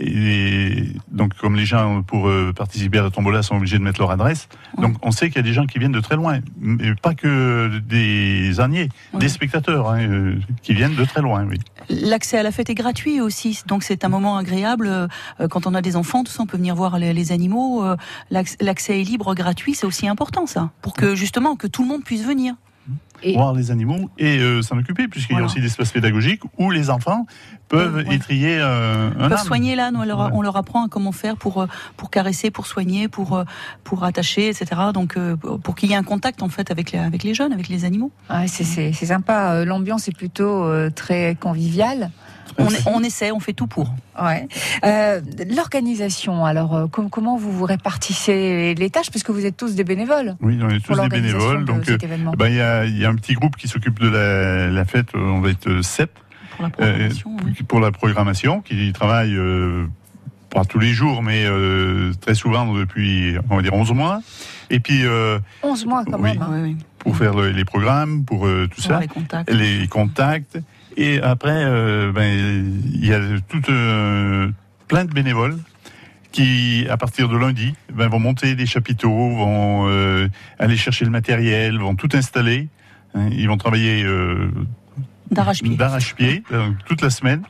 Et 0.00 0.84
donc, 1.10 1.34
comme 1.34 1.56
les 1.56 1.64
gens, 1.64 2.02
pour 2.02 2.28
euh, 2.28 2.52
participer 2.54 2.98
à 2.98 3.02
la 3.02 3.10
tombola, 3.10 3.42
sont 3.42 3.56
obligés 3.56 3.78
de 3.78 3.82
mettre 3.82 4.00
leur 4.00 4.10
adresse, 4.10 4.48
donc 4.78 4.94
on 5.02 5.10
sait 5.10 5.28
qu'il 5.28 5.36
y 5.36 5.40
a 5.40 5.42
des 5.42 5.52
gens 5.52 5.66
qui 5.66 5.78
viennent 5.78 5.92
de 5.92 6.00
très 6.00 6.14
loin. 6.16 6.38
Mais 6.60 6.94
pas 6.94 7.14
que 7.14 7.78
des 7.78 8.52
Oui. 8.60 8.88
des 9.14 9.28
spectateurs 9.28 9.90
hein, 9.90 10.00
euh, 10.00 10.36
qui 10.62 10.74
viennent 10.74 10.94
de 10.94 11.04
très 11.04 11.20
loin, 11.22 11.44
oui. 11.46 11.58
L'accès 11.88 12.38
à 12.38 12.42
la 12.42 12.52
fête 12.52 12.70
est 12.70 12.74
gratuit 12.74 13.20
aussi, 13.20 13.62
donc 13.66 13.82
c'est 13.82 14.04
un 14.04 14.08
moment 14.08 14.36
agréable. 14.36 14.86
euh, 14.88 15.08
Quand 15.50 15.66
on 15.66 15.74
a 15.74 15.82
des 15.82 15.96
enfants, 15.96 16.22
tout 16.24 16.32
ça, 16.32 16.42
on 16.42 16.46
peut 16.46 16.58
venir 16.58 16.74
voir 16.74 16.98
les, 16.98 17.12
les 17.12 17.32
animaux. 17.32 17.84
l'acc- 18.30 18.56
L'accès 18.60 19.00
est 19.00 19.04
libre, 19.04 19.34
gratuit, 19.34 19.74
c'est 19.74 19.86
aussi 19.86 20.06
important 20.06 20.46
ça, 20.46 20.70
pour 20.82 20.94
que 20.94 21.14
justement 21.14 21.56
que 21.56 21.66
tout 21.66 21.82
le 21.82 21.88
monde 21.88 22.04
puisse 22.04 22.24
venir. 22.24 22.54
Et- 23.20 23.34
voir 23.34 23.52
les 23.52 23.72
animaux 23.72 24.08
et 24.16 24.38
euh, 24.38 24.62
s'en 24.62 24.78
occuper, 24.78 25.08
puisqu'il 25.08 25.36
y 25.36 25.40
a 25.40 25.42
aussi 25.42 25.60
des 25.60 25.66
espaces 25.66 25.90
pédagogiques 25.90 26.42
où 26.56 26.70
les 26.70 26.88
enfants 26.88 27.26
peuvent 27.66 27.96
Ouais, 27.96 28.04
ouais. 28.06 28.14
étrier 28.14 28.58
euh, 28.60 29.10
un 29.18 29.24
Ils 29.24 29.28
peuvent 29.30 29.42
soigner 29.42 29.74
l'âne, 29.74 29.96
on 29.96 30.04
leur, 30.04 30.20
Ouais. 30.20 30.30
on 30.34 30.40
leur 30.40 30.56
apprend 30.56 30.86
à 30.86 30.88
comment 30.88 31.10
faire 31.10 31.36
pour 31.36 31.62
euh, 31.62 31.66
pour 31.96 32.10
caresser, 32.10 32.52
pour 32.52 32.68
soigner, 32.68 33.08
pour 33.08 33.42
pour 33.82 34.04
attacher, 34.04 34.46
etc. 34.48 34.66
Donc 34.94 35.16
euh, 35.16 35.34
pour 35.36 35.74
qu'il 35.74 35.90
y 35.90 35.94
ait 35.94 35.96
un 35.96 36.04
contact 36.04 36.44
en 36.44 36.48
fait 36.48 36.70
avec 36.70 36.92
les, 36.92 37.00
avec 37.00 37.24
les 37.24 37.34
jeunes, 37.34 37.52
avec 37.52 37.68
les 37.68 37.84
animaux. 37.84 38.12
Ouais, 38.30 38.46
c'est- 38.46 38.62
c'est 38.62 38.92
c'est 38.92 39.06
sympa. 39.06 39.64
L'ambiance 39.64 40.06
est 40.06 40.16
plutôt 40.16 40.62
euh, 40.64 40.88
très 40.90 41.34
conviviale. 41.40 42.10
On, 42.58 42.68
on 42.86 43.02
essaie, 43.02 43.30
on 43.32 43.40
fait 43.40 43.52
tout 43.52 43.66
pour. 43.66 43.92
Ouais. 44.20 44.48
Euh, 44.84 45.20
L'organisation, 45.54 46.44
alors 46.44 46.74
euh, 46.74 46.86
com- 46.88 47.08
comment 47.10 47.36
vous 47.36 47.52
vous 47.52 47.64
répartissez 47.64 48.74
les 48.74 48.90
tâches 48.90 49.10
puisque 49.10 49.30
vous 49.30 49.44
êtes 49.46 49.56
tous 49.56 49.74
des 49.74 49.84
bénévoles 49.84 50.36
Oui, 50.40 50.58
on 50.62 50.68
est 50.70 50.80
pour 50.84 50.96
tous 50.96 51.02
des 51.02 51.08
bénévoles. 51.08 51.60
de 51.60 51.64
Donc, 51.72 51.88
euh, 51.88 51.98
événement 52.02 52.32
ben, 52.36 52.48
il 52.48 52.56
y, 52.56 52.60
a, 52.60 52.84
y 52.84 53.04
a 53.04 53.08
un 53.08 53.14
petit 53.14 53.34
groupe 53.34 53.56
qui 53.56 53.68
s'occupe 53.68 54.00
de 54.00 54.08
la, 54.08 54.68
la 54.68 54.84
fête. 54.84 55.08
On 55.14 55.40
va 55.40 55.50
être 55.50 55.82
sept 55.82 56.10
Pour 56.56 56.62
la 56.62 56.68
euh, 56.68 56.70
programmation. 56.70 57.36
oui. 57.44 57.52
pour 57.66 57.80
la 57.80 57.90
programmation, 57.92 58.60
qui 58.60 58.92
travaille 58.92 59.34
euh, 59.36 59.86
pas 60.50 60.64
tous 60.64 60.78
les 60.78 60.92
jours, 60.92 61.22
mais 61.22 61.44
euh, 61.46 62.12
très 62.20 62.34
souvent 62.34 62.72
depuis, 62.74 63.36
on 63.50 63.56
va 63.56 63.62
dire, 63.62 63.74
11 63.74 63.92
mois. 63.92 64.20
Et 64.70 64.80
puis, 64.80 65.04
euh, 65.04 65.38
11 65.62 65.86
mois 65.86 66.04
quand 66.04 66.18
Oui. 66.20 66.36
même. 66.36 66.42
hein. 66.42 66.74
Pour 66.98 67.16
faire 67.16 67.34
le- 67.34 67.50
les 67.52 67.64
programmes, 67.64 68.24
pour 68.24 68.46
euh, 68.46 68.66
tout 68.74 68.82
Voir 68.82 68.98
ça, 68.98 69.00
les 69.00 69.08
contacts. 69.08 69.50
les 69.52 69.86
contacts. 69.86 70.58
Et 71.00 71.20
après, 71.22 71.62
euh, 71.64 72.10
ben, 72.12 72.74
il 72.92 73.06
y 73.06 73.14
a 73.14 73.20
tout, 73.48 73.62
euh, 73.70 74.50
plein 74.88 75.04
de 75.04 75.12
bénévoles 75.12 75.56
qui, 76.32 76.86
à 76.90 76.96
partir 76.96 77.28
de 77.28 77.36
lundi, 77.36 77.74
ben, 77.94 78.08
vont 78.08 78.18
monter 78.18 78.56
des 78.56 78.66
chapiteaux, 78.66 79.08
vont 79.36 79.86
euh, 79.88 80.28
aller 80.58 80.76
chercher 80.76 81.04
le 81.04 81.12
matériel, 81.12 81.78
vont 81.78 81.94
tout 81.94 82.08
installer. 82.14 82.68
hein. 83.14 83.28
ils 83.30 83.46
vont 83.46 83.56
travailler 83.56 84.04
D'arrache-pied. 85.30 85.76
d'arrache-pied 85.76 86.42
toute 86.86 87.00
la 87.02 87.10
semaine. 87.10 87.42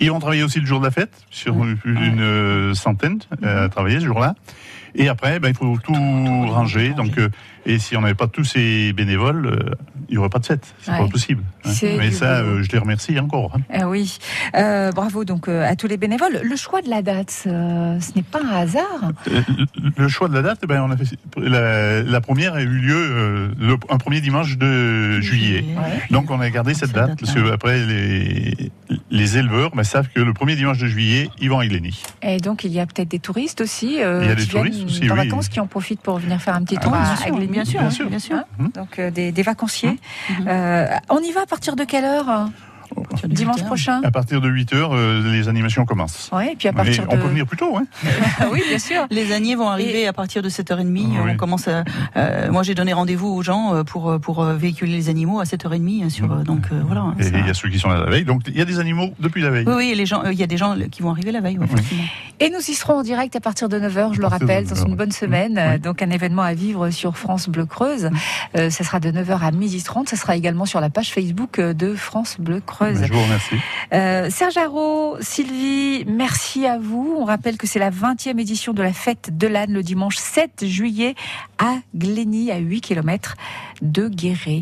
Ils 0.00 0.10
vont 0.10 0.18
travailler 0.18 0.42
aussi 0.42 0.60
le 0.60 0.66
jour 0.66 0.80
de 0.80 0.84
la 0.84 0.90
fête, 0.90 1.24
sur 1.30 1.56
Ouais. 1.56 1.74
plus 1.76 1.94
d'une 1.94 2.20
euh, 2.20 2.74
centaine 2.74 3.18
euh, 3.44 3.64
à 3.64 3.68
travailler 3.68 4.00
ce 4.00 4.04
jour-là. 4.06 4.34
Et 4.96 5.08
après, 5.08 5.38
ben, 5.40 5.48
il 5.48 5.56
faut 5.56 5.78
tout, 5.82 5.92
ranger. 5.94 6.90
Donc, 6.94 7.16
euh, 7.18 7.28
et 7.66 7.78
si 7.78 7.96
on 7.96 8.00
n'avait 8.02 8.14
pas 8.14 8.26
tous 8.26 8.44
ces 8.44 8.92
bénévoles, 8.92 9.46
euh, 9.46 9.74
il 10.08 10.12
n'y 10.12 10.18
aurait 10.18 10.28
pas 10.28 10.38
de 10.38 10.46
fête. 10.46 10.74
C'est 10.82 10.90
Ouais. 10.92 10.98
pas 10.98 11.08
possible. 11.08 11.42
hein. 11.64 11.70
Mais 11.98 12.10
ça, 12.10 12.40
euh, 12.40 12.62
je 12.62 12.70
les 12.70 12.78
remercie 12.78 13.18
encore. 13.18 13.52
hein. 13.56 13.60
Ah 13.72 13.88
oui, 13.88 14.18
Euh, 14.56 14.92
bravo 14.92 15.24
donc 15.24 15.48
euh, 15.48 15.66
à 15.68 15.74
tous 15.76 15.86
les 15.86 15.96
bénévoles. 15.96 16.40
Le 16.42 16.56
choix 16.56 16.82
de 16.82 16.90
la 16.90 17.02
date, 17.02 17.30
ce 17.30 17.48
n'est 18.16 18.22
pas 18.22 18.40
un 18.42 18.54
hasard. 18.56 19.12
Le- 19.96 20.08
choix 20.08 20.28
de 20.28 20.34
la 20.34 20.42
date, 20.42 20.60
ben, 20.66 20.82
on 20.82 20.90
a 20.90 20.96
fait, 20.96 21.16
la, 21.36 22.02
la 22.02 22.20
première 22.20 22.54
a 22.54 22.62
eu 22.62 22.66
lieu 22.68 23.50
le, 23.58 23.76
un 23.88 23.98
premier 23.98 24.20
dimanche 24.20 24.56
de 24.58 25.20
juillet. 25.20 25.64
Ouais. 25.76 26.02
Donc 26.10 26.30
on 26.30 26.40
a 26.40 26.50
gardé 26.50 26.74
cette, 26.74 26.92
date, 26.92 27.18
parce 27.18 27.32
que 27.32 27.50
après 27.52 27.84
les, 27.86 28.70
les 29.10 29.38
éleveurs 29.38 29.70
ben, 29.74 29.82
savent 29.84 30.08
que 30.14 30.20
le 30.20 30.32
premier 30.34 30.54
dimanche 30.56 30.78
de 30.78 30.86
juillet, 30.86 31.30
ils 31.40 31.48
vont 31.50 31.58
à 31.60 31.64
Iglény. 31.64 32.00
Et 32.22 32.38
donc 32.38 32.64
il 32.64 32.72
y 32.72 32.80
a 32.80 32.86
peut-être 32.86 33.08
des 33.08 33.18
touristes 33.18 33.60
aussi, 33.60 33.94
Il 33.94 33.98
y 34.00 34.02
a 34.02 34.34
des 34.34 34.46
touristes 34.46 34.84
aussi, 34.84 35.10
en 35.10 35.14
oui. 35.14 35.24
vacances 35.28 35.48
qui 35.48 35.60
en 35.60 35.66
profitent 35.66 36.00
pour 36.02 36.18
venir 36.18 36.40
faire 36.40 36.54
un 36.54 36.62
petit 36.62 36.76
Ah 36.78 36.84
tour 36.84 36.94
à, 36.94 36.98
bien 36.98 37.08
à. 37.08 37.24
Bien 37.54 37.64
sûr, 37.64 37.80
Bien 37.80 37.88
oui, 37.88 37.94
sûr. 37.94 38.08
bien 38.10 38.18
sûr. 38.18 38.36
Hein 38.36 38.70
donc 38.74 38.98
euh, 38.98 39.10
des, 39.10 39.32
des 39.32 39.42
vacanciers. 39.42 39.98
Mhm. 40.30 40.46
Euh, 40.48 40.86
on 41.08 41.20
y 41.20 41.32
va 41.32 41.42
à 41.42 41.46
partir 41.46 41.74
de 41.76 41.84
quelle 41.84 42.04
heure? 42.04 42.28
hein 42.28 42.52
Dimanche 43.28 43.62
prochain 43.64 44.00
À 44.04 44.10
partir 44.10 44.40
de 44.40 44.48
8 44.48 44.72
heures, 44.74 44.92
euh, 44.94 45.22
les 45.32 45.48
animations 45.48 45.84
commencent. 45.84 46.30
Oui, 46.32 46.48
et 46.52 46.56
puis 46.56 46.68
à 46.68 46.72
Mais 46.72 46.76
partir 46.76 47.06
on 47.10 47.16
de. 47.16 47.20
peut 47.22 47.28
venir 47.28 47.46
plus 47.46 47.56
tôt. 47.56 47.76
Hein. 47.76 47.84
Ah 48.40 48.46
oui, 48.52 48.62
bien 48.68 48.78
sûr. 48.78 49.06
Les 49.10 49.32
âniers 49.32 49.54
vont 49.54 49.68
arriver 49.68 50.06
à 50.06 50.12
partir 50.12 50.42
de 50.42 50.48
7h30. 50.48 50.84
Oui. 50.92 51.04
On 51.32 51.36
commence 51.36 51.68
à, 51.68 51.84
euh, 52.16 52.50
moi, 52.50 52.62
j'ai 52.62 52.74
donné 52.74 52.92
rendez-vous 52.92 53.28
aux 53.28 53.42
gens 53.42 53.74
euh, 53.74 53.84
pour, 53.84 54.18
pour 54.20 54.44
véhiculer 54.44 54.92
les 54.92 55.08
animaux 55.08 55.40
à 55.40 55.44
7h30. 55.44 56.04
hein, 56.04 56.08
Sur, 56.10 56.30
euh, 56.32 56.42
donc, 56.42 56.64
euh, 56.72 56.80
voilà. 56.86 57.02
hein, 57.02 57.14
Et 57.20 57.26
il 57.28 57.46
y 57.46 57.50
a 57.50 57.54
ceux 57.54 57.68
qui 57.68 57.78
sont 57.78 57.88
là 57.88 58.00
la 58.00 58.10
veille. 58.10 58.24
Donc 58.24 58.42
il 58.48 58.56
y 58.56 58.60
a 58.60 58.64
des 58.64 58.78
animaux 58.80 59.10
depuis 59.20 59.42
la 59.42 59.50
veille. 59.50 59.64
Oui, 59.66 59.74
oui, 59.76 59.94
les 59.96 60.06
gens, 60.06 60.22
euh, 60.24 60.32
il 60.32 60.38
y 60.38 60.42
a 60.42 60.46
des 60.46 60.56
gens 60.56 60.74
qui 60.90 61.02
vont 61.02 61.10
arriver 61.10 61.32
la 61.32 61.40
veille, 61.40 61.58
ouais, 61.58 61.66
Oui. 61.72 61.80
Et 62.40 62.50
nous 62.50 62.58
y 62.58 62.74
serons 62.74 62.94
en 62.98 63.02
direct 63.02 63.36
à 63.36 63.40
partir 63.40 63.68
de 63.68 63.78
9h, 63.78 64.14
je 64.14 64.20
le 64.20 64.26
rappelle, 64.26 64.66
dans 64.66 64.74
9h, 64.74 64.88
une 64.88 64.96
bonne 64.96 65.12
semaine. 65.12 65.60
Oui. 65.74 65.78
Donc 65.80 66.02
un 66.02 66.10
événement 66.10 66.42
à 66.42 66.54
vivre 66.54 66.90
sur 66.90 67.16
France 67.16 67.48
Bleu 67.48 67.64
Creuse. 67.66 68.10
Euh, 68.58 68.70
ça 68.70 68.84
sera 68.84 68.98
de 69.00 69.10
9h 69.10 69.38
à 69.40 69.50
12h30. 69.52 70.08
Ça 70.08 70.16
sera 70.16 70.36
également 70.36 70.66
sur 70.66 70.80
la 70.80 70.90
page 70.90 71.12
Facebook 71.12 71.60
de 71.60 71.94
France 71.94 72.36
Bleu 72.38 72.60
Creuse. 72.64 72.83
Ben, 72.92 73.06
Je 73.06 73.12
vous 73.12 73.22
remercie. 73.22 73.54
Euh, 73.92 74.30
Serge 74.30 74.56
Haro, 74.56 75.16
Sylvie, 75.20 76.04
merci 76.06 76.66
à 76.66 76.78
vous. 76.78 77.16
On 77.18 77.24
rappelle 77.24 77.56
que 77.56 77.66
c'est 77.66 77.78
la 77.78 77.90
20e 77.90 78.38
édition 78.38 78.72
de 78.72 78.82
la 78.82 78.92
fête 78.92 79.36
de 79.36 79.46
l'âne 79.46 79.72
le 79.72 79.82
dimanche 79.82 80.16
7 80.16 80.64
juillet 80.66 81.14
à 81.58 81.76
Glény, 81.94 82.50
à 82.50 82.58
8 82.58 82.80
km 82.80 83.36
de 83.82 84.08
Guéret. 84.08 84.60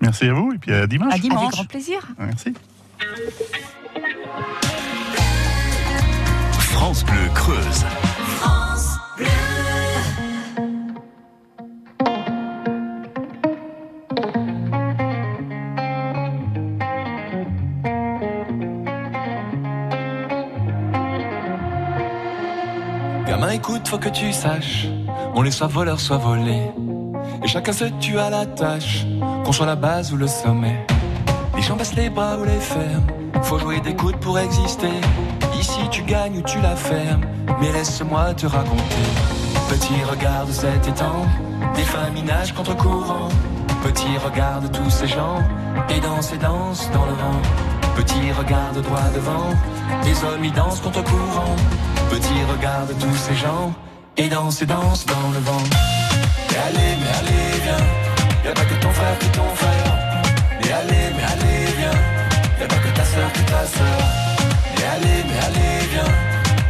Merci 0.00 0.26
à 0.26 0.32
vous 0.32 0.52
et 0.52 0.58
puis 0.58 0.72
à 0.72 0.86
dimanche. 0.86 1.08
À 1.10 1.14
Avec 1.14 1.22
dimanche. 1.22 1.52
grand 1.52 1.64
plaisir. 1.66 2.06
Merci. 2.18 2.54
France 6.58 7.04
Bleu 7.04 7.28
Creuse. 7.34 7.84
Écoute, 23.52 23.88
faut 23.88 23.98
que 23.98 24.08
tu 24.08 24.32
saches, 24.32 24.86
on 25.34 25.44
est 25.44 25.50
soit 25.50 25.66
voleur, 25.66 25.98
soit 25.98 26.18
volé. 26.18 26.70
Et 27.42 27.48
chacun 27.48 27.72
se 27.72 27.84
tue 28.00 28.16
à 28.16 28.30
la 28.30 28.46
tâche, 28.46 29.04
qu'on 29.44 29.50
soit 29.50 29.66
la 29.66 29.74
base 29.74 30.12
ou 30.12 30.16
le 30.16 30.28
sommet. 30.28 30.86
Les 31.56 31.62
gens 31.62 31.74
baissent 31.74 31.96
les 31.96 32.10
bras 32.10 32.36
ou 32.36 32.44
les 32.44 32.60
ferment, 32.60 33.06
faut 33.42 33.58
jouer 33.58 33.80
des 33.80 33.96
coudes 33.96 34.18
pour 34.18 34.38
exister. 34.38 34.92
Ici 35.58 35.80
tu 35.90 36.02
gagnes 36.02 36.38
ou 36.38 36.42
tu 36.42 36.60
la 36.60 36.76
fermes, 36.76 37.22
mais 37.60 37.72
laisse-moi 37.72 38.34
te 38.34 38.46
raconter. 38.46 39.06
Petit 39.68 40.04
regarde 40.08 40.50
cet 40.52 40.86
étang, 40.86 41.26
des 41.74 41.82
familles 41.82 42.22
nagent 42.22 42.54
contre 42.54 42.76
courant. 42.76 43.30
Petit 43.82 44.16
regarde 44.24 44.70
tous 44.70 44.90
ces 44.90 45.08
gens, 45.08 45.42
et 45.88 45.98
dansent 45.98 46.32
et 46.32 46.38
dansent 46.38 46.88
dans 46.92 47.04
le 47.04 47.12
vent. 47.12 47.42
Petit 47.96 48.30
regarde 48.30 48.80
droit 48.80 49.10
devant, 49.12 49.50
les 50.04 50.24
hommes 50.24 50.44
y 50.44 50.52
dansent 50.52 50.80
contre 50.80 51.02
courant 51.02 51.56
petit 52.10 52.42
regarde 52.52 52.92
tous 52.98 53.16
ces 53.16 53.36
gens 53.36 53.72
et 54.16 54.28
danse 54.28 54.62
et 54.62 54.66
danse 54.66 55.06
dans 55.06 55.30
le 55.32 55.38
vent. 55.38 55.66
Mais 56.50 56.58
allez, 56.66 56.92
mais 57.00 57.12
allez, 57.20 57.46
viens, 57.64 57.84
y'a 58.44 58.52
pas 58.52 58.64
que 58.70 58.74
ton 58.82 58.90
frère 58.90 59.18
qui 59.20 59.28
ton 59.28 59.50
frère. 59.62 59.92
Mais 60.60 60.72
allez, 60.80 61.06
mais 61.16 61.26
allez, 61.34 61.64
viens, 61.78 61.98
y'a 62.60 62.66
pas 62.66 62.80
que 62.84 62.90
ta 62.98 63.04
soeur 63.04 63.32
qui 63.32 63.44
ta 63.52 63.62
soeur. 63.76 64.00
Mais 64.76 64.86
allez, 64.94 65.20
mais 65.28 65.40
allez, 65.46 65.76
viens, 65.92 66.12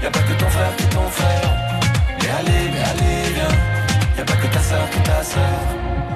y'a 0.03 0.11
pas 0.11 0.25
que 0.29 0.35
ton 0.41 0.51
frère 0.57 0.77
qui 0.77 0.87
ton 0.97 1.09
frère. 1.19 1.51
Mais 2.21 2.31
allez, 2.39 2.65
mais 2.73 2.85
allez, 2.93 3.33
viens, 3.37 3.55
y'a 4.19 4.25
pas 4.25 4.37
que 4.43 4.47
ta 4.55 4.61
soeur 4.61 4.91
qui 4.91 5.01
ta 5.01 5.23
soeur. 5.23 5.61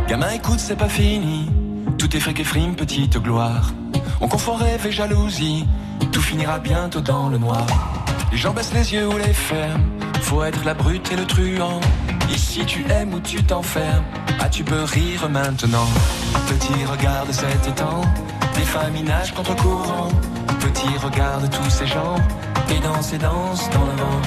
Gamin, 0.07 0.31
écoute, 0.31 0.61
c'est 0.61 0.77
pas 0.77 0.91
fini, 0.91 1.51
tout 1.99 2.15
est 2.15 2.21
fric 2.21 2.41
et 2.41 2.45
frime, 2.45 2.75
petite 2.75 3.17
gloire. 3.19 3.73
On 4.21 4.29
confond 4.29 4.55
rêve 4.55 4.87
et 4.87 4.93
jalousie, 4.93 5.67
tout 6.13 6.21
finira 6.21 6.59
bientôt 6.59 7.01
dans 7.01 7.29
le 7.31 7.39
noir. 7.39 7.67
Les 8.35 8.41
gens 8.41 8.53
baissent 8.53 8.75
les 8.75 8.93
yeux 8.93 9.07
ou 9.07 9.17
les 9.17 9.33
ferment. 9.33 9.85
Faut 10.23 10.43
être 10.43 10.65
la 10.65 10.75
brute 10.75 11.09
et 11.13 11.15
le 11.15 11.25
truand. 11.25 11.81
Ici 12.29 12.65
tu 12.67 12.85
aimes 12.91 13.15
ou 13.15 13.21
tu 13.21 13.41
t'enfermes. 13.45 14.03
Ah, 14.41 14.49
tu 14.49 14.65
peux 14.65 14.83
rire 14.83 15.29
maintenant. 15.31 15.87
Petit, 16.49 16.85
regarde 16.85 17.31
cet 17.31 17.65
étang. 17.69 18.01
Des 18.57 18.63
femmes 18.63 19.01
nagent 19.05 19.33
contre 19.35 19.55
courant. 19.55 20.09
Petit, 20.59 20.99
regarde 21.01 21.49
tous 21.49 21.71
ces 21.71 21.87
gens. 21.87 22.17
Et 22.75 22.81
dansent 22.81 23.13
et 23.13 23.19
dansent 23.19 23.71
dans 23.71 23.87
le 23.87 23.97
vent. 24.03 24.21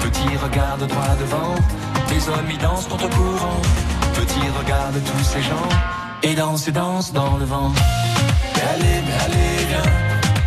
Petit, 0.00 0.36
regarde 0.42 0.86
droit 0.86 1.14
devant. 1.20 1.54
Les 2.08 2.28
hommes 2.30 2.50
y 2.50 2.56
dansent 2.56 2.88
contre 2.88 3.10
courant. 3.10 3.60
Petit, 4.14 4.46
regarde 4.58 4.98
tous 5.04 5.22
ces 5.22 5.42
gens. 5.42 5.68
Et 6.22 6.34
dansent 6.34 6.66
et 6.66 6.72
dansent 6.72 7.12
dans 7.12 7.36
le 7.36 7.44
vent. 7.44 7.70
Mais 8.54 8.62
allez, 8.72 9.02
mais 9.06 9.24
allez, 9.26 9.66
viens. 9.68 9.92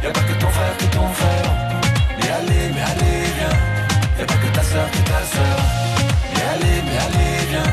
Y'a 0.01 0.09
pas 0.09 0.21
que 0.21 0.33
ton 0.33 0.49
frère, 0.49 0.77
que 0.79 0.95
ton 0.95 1.07
frère. 1.09 1.62
Allez, 2.45 2.69
mais 2.73 2.81
allez, 2.81 3.23
viens. 3.37 3.57
Y'a 4.19 4.25
pas 4.25 4.33
que 4.33 4.47
ta 4.47 4.63
soeur, 4.63 4.91
que 4.91 4.97
ta 4.97 5.21
soeur. 5.33 5.59
Mais 6.33 6.43
allez, 6.53 6.81
mais 6.85 6.97
allez, 7.05 7.45
viens. 7.49 7.71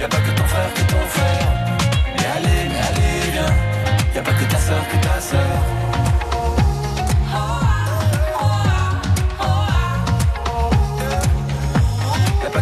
Y'a 0.00 0.08
pas 0.08 0.18
que 0.18 0.30
ton 0.38 0.44
frère, 0.44 0.74
que 0.74 0.82
ton 0.92 1.04
frère. 1.16 1.48
Mais 2.14 2.26
allez, 2.36 2.68
mais 2.68 2.82
allez, 2.88 3.30
viens. 3.32 3.54
Y'a 4.14 4.22
pas 4.22 4.32
que 4.32 4.44
ta 4.44 4.58
soeur, 4.58 4.82
que 4.90 4.96
ta 5.06 5.20
soeur. 5.20 5.58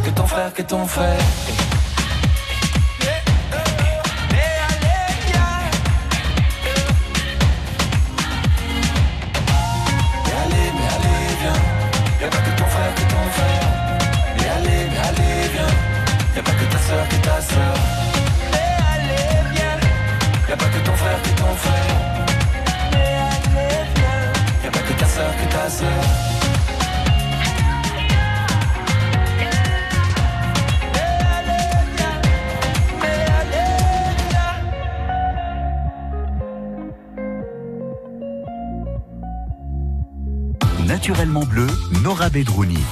Que 0.02 0.10
ton 0.10 0.26
frère, 0.26 0.54
que 0.54 0.62
ton 0.62 0.86
frère. 0.86 1.79
Soeur, 16.90 17.06
ta 17.22 17.40
soeur. 17.40 17.74
Mais 18.52 18.70
allez, 18.92 19.26
viens. 19.54 19.78
Y'a 20.48 20.56
pas 20.56 20.70
que 20.74 20.80
ton 20.86 20.96
frère, 21.02 21.20
que 21.22 21.32
ton 21.40 21.54
frère. 21.64 21.90
Mais 22.92 23.12
allez, 23.30 23.76
viens. 23.96 24.24
Y'a 24.64 24.70
pas 24.76 24.84
que 24.88 24.94
ta 25.00 25.06
soeur, 25.06 25.32
que 25.40 25.46
ta 25.54 25.70
soeur. 25.78 26.02
Naturellement 40.86 41.44
bleu, 41.44 41.68
Nora 42.02 42.28
Bedrouni. 42.30 42.84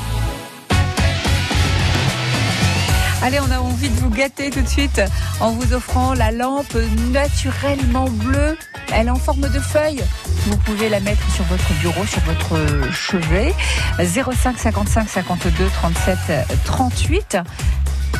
Allez, 3.20 3.40
on 3.40 3.50
a 3.50 3.58
envie 3.58 3.88
de 3.88 4.00
vous 4.00 4.10
gâter 4.10 4.50
tout 4.50 4.60
de 4.60 4.68
suite 4.68 5.00
en 5.40 5.50
vous 5.50 5.74
offrant 5.74 6.14
la 6.14 6.30
lampe 6.30 6.76
naturellement 7.12 8.08
bleue. 8.08 8.56
Elle 8.92 9.08
est 9.08 9.10
en 9.10 9.16
forme 9.16 9.48
de 9.48 9.58
feuille. 9.58 10.02
Vous 10.46 10.56
pouvez 10.58 10.88
la 10.88 11.00
mettre 11.00 11.28
sur 11.34 11.44
votre 11.44 11.72
bureau, 11.80 12.06
sur 12.06 12.20
votre 12.20 12.92
chevet. 12.92 13.54
05 13.98 14.58
55 14.58 15.08
52 15.08 15.66
37 15.66 16.18
38. 16.64 17.38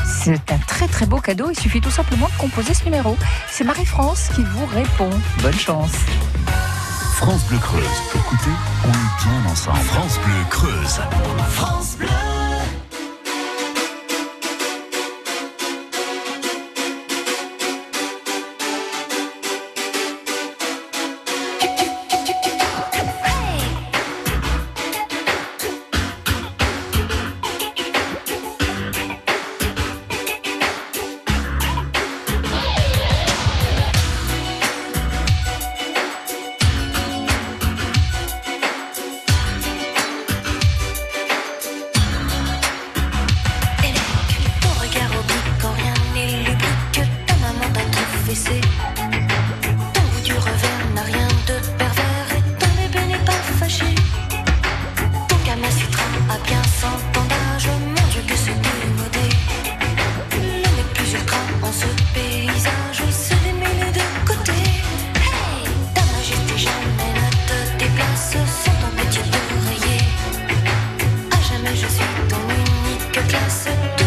C'est 0.05 0.53
un 0.53 0.59
très 0.66 0.88
très 0.88 1.07
beau 1.07 1.18
cadeau. 1.18 1.49
Il 1.51 1.59
suffit 1.59 1.80
tout 1.80 1.90
simplement 1.90 2.26
de 2.26 2.40
composer 2.40 2.74
ce 2.74 2.84
numéro. 2.84 3.16
C'est 3.51 3.64
Marie-France 3.64 4.30
qui 4.34 4.42
vous 4.42 4.66
répond. 4.66 5.11
Bonne 5.42 5.59
chance. 5.59 5.92
France 7.16 7.44
Bleu 7.44 7.59
Creuse. 7.59 7.84
Écoutez, 8.14 8.51
on 8.84 8.90
est 8.90 9.24
bien 9.24 9.51
ensemble. 9.51 9.78
France 9.78 10.18
Bleu 10.24 10.44
Creuse. 10.51 11.01
France 11.51 11.96
Bleu. 11.99 12.27
ton 72.28 72.48
unique 72.48 73.28
classe. 73.28 73.97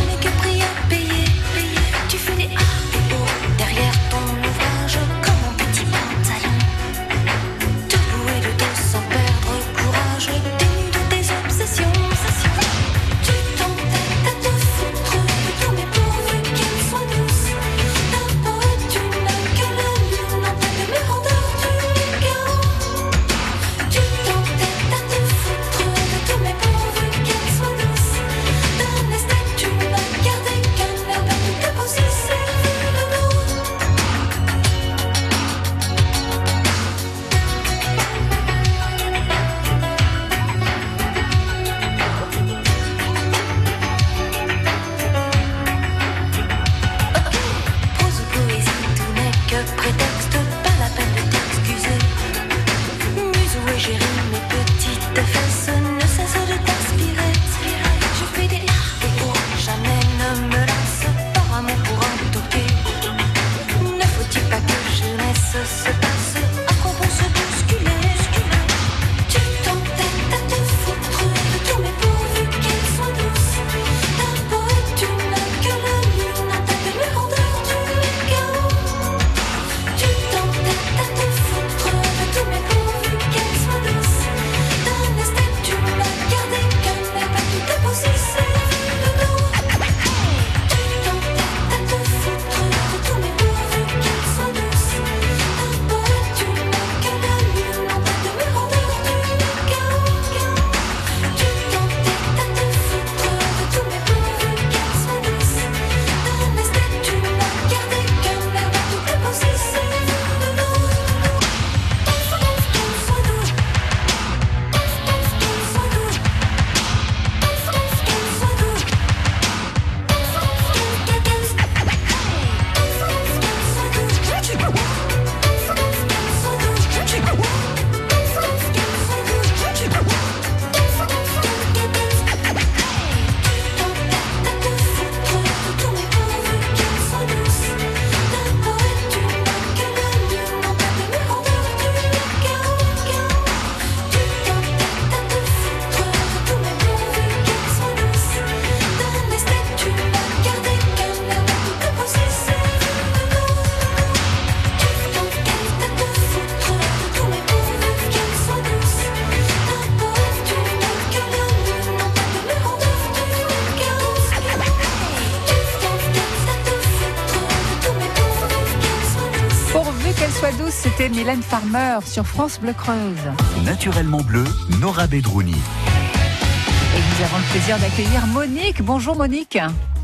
Mylène 171.22 171.44
Farmer 171.44 172.00
sur 172.04 172.26
France 172.26 172.60
Bleu 172.60 172.74
Creuse. 172.74 173.30
Naturellement 173.64 174.22
bleu, 174.22 174.44
Nora 174.80 175.06
Bedrouni. 175.06 175.52
Et 175.54 176.98
nous 176.98 177.24
avons 177.24 177.38
le 177.38 177.52
plaisir 177.52 177.78
d'accueillir 177.78 178.26
Monique. 178.26 178.82
Bonjour 178.82 179.16
Monique. 179.16 179.60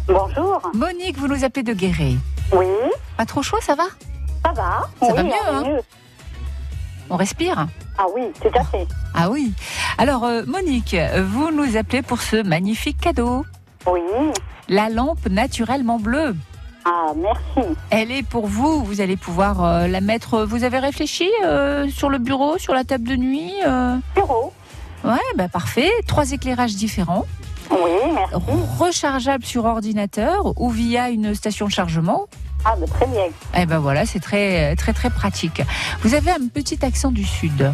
Bonjour. 0.07 0.61
Monique, 0.75 1.17
vous 1.17 1.27
nous 1.27 1.43
appelez 1.43 1.63
de 1.63 1.73
Guéret. 1.73 2.13
Oui, 2.53 2.67
Pas 3.17 3.25
trop 3.25 3.41
chaud, 3.41 3.57
ça 3.61 3.73
va 3.73 3.85
ça 4.45 4.51
va. 4.51 4.87
Ça 5.01 5.07
oui, 5.07 5.13
va 5.15 5.23
mieux, 5.23 5.31
hein 5.49 5.63
mieux. 5.65 5.81
On 7.09 7.15
respire 7.15 7.65
Ah 7.97 8.05
oui, 8.13 8.21
tout 8.39 8.55
à 8.55 8.63
fait. 8.63 8.87
Ah 9.15 9.31
oui. 9.31 9.53
Alors 9.97 10.23
euh, 10.23 10.43
Monique, 10.45 10.95
vous 11.23 11.49
nous 11.49 11.77
appelez 11.77 12.03
pour 12.03 12.21
ce 12.21 12.43
magnifique 12.43 13.01
cadeau. 13.01 13.43
Oui. 13.87 14.01
La 14.69 14.89
lampe 14.89 15.27
naturellement 15.27 15.97
bleue. 15.97 16.35
Ah, 16.89 17.11
merci. 17.17 17.69
Elle 17.89 18.11
est 18.11 18.23
pour 18.23 18.47
vous. 18.47 18.81
Vous 18.83 19.01
allez 19.01 19.17
pouvoir 19.17 19.63
euh, 19.63 19.87
la 19.87 19.99
mettre. 19.99 20.45
Vous 20.45 20.63
avez 20.63 20.79
réfléchi 20.79 21.29
euh, 21.43 21.89
sur 21.89 22.09
le 22.09 22.17
bureau, 22.17 22.57
sur 22.57 22.73
la 22.73 22.85
table 22.85 23.07
de 23.09 23.15
nuit 23.17 23.51
euh? 23.65 23.97
Bureau. 24.15 24.53
Ouais, 25.03 25.17
bah 25.35 25.49
parfait. 25.49 25.91
Trois 26.07 26.31
éclairages 26.31 26.75
différents, 26.75 27.25
Oui, 27.69 27.77
merci. 28.13 28.45
rechargeables 28.79 29.45
sur 29.45 29.65
ordinateur 29.65 30.53
ou 30.59 30.69
via 30.69 31.09
une 31.09 31.35
station 31.35 31.65
de 31.67 31.71
chargement. 31.71 32.25
Ah, 32.65 32.75
bah, 32.79 32.87
très 32.87 33.05
bien. 33.05 33.25
Eh 33.55 33.65
ben 33.65 33.79
voilà, 33.79 34.05
c'est 34.05 34.19
très 34.19 34.75
très 34.75 34.93
très 34.93 35.09
pratique. 35.09 35.61
Vous 36.01 36.13
avez 36.15 36.31
un 36.31 36.47
petit 36.51 36.83
accent 36.85 37.11
du 37.11 37.23
sud. 37.25 37.73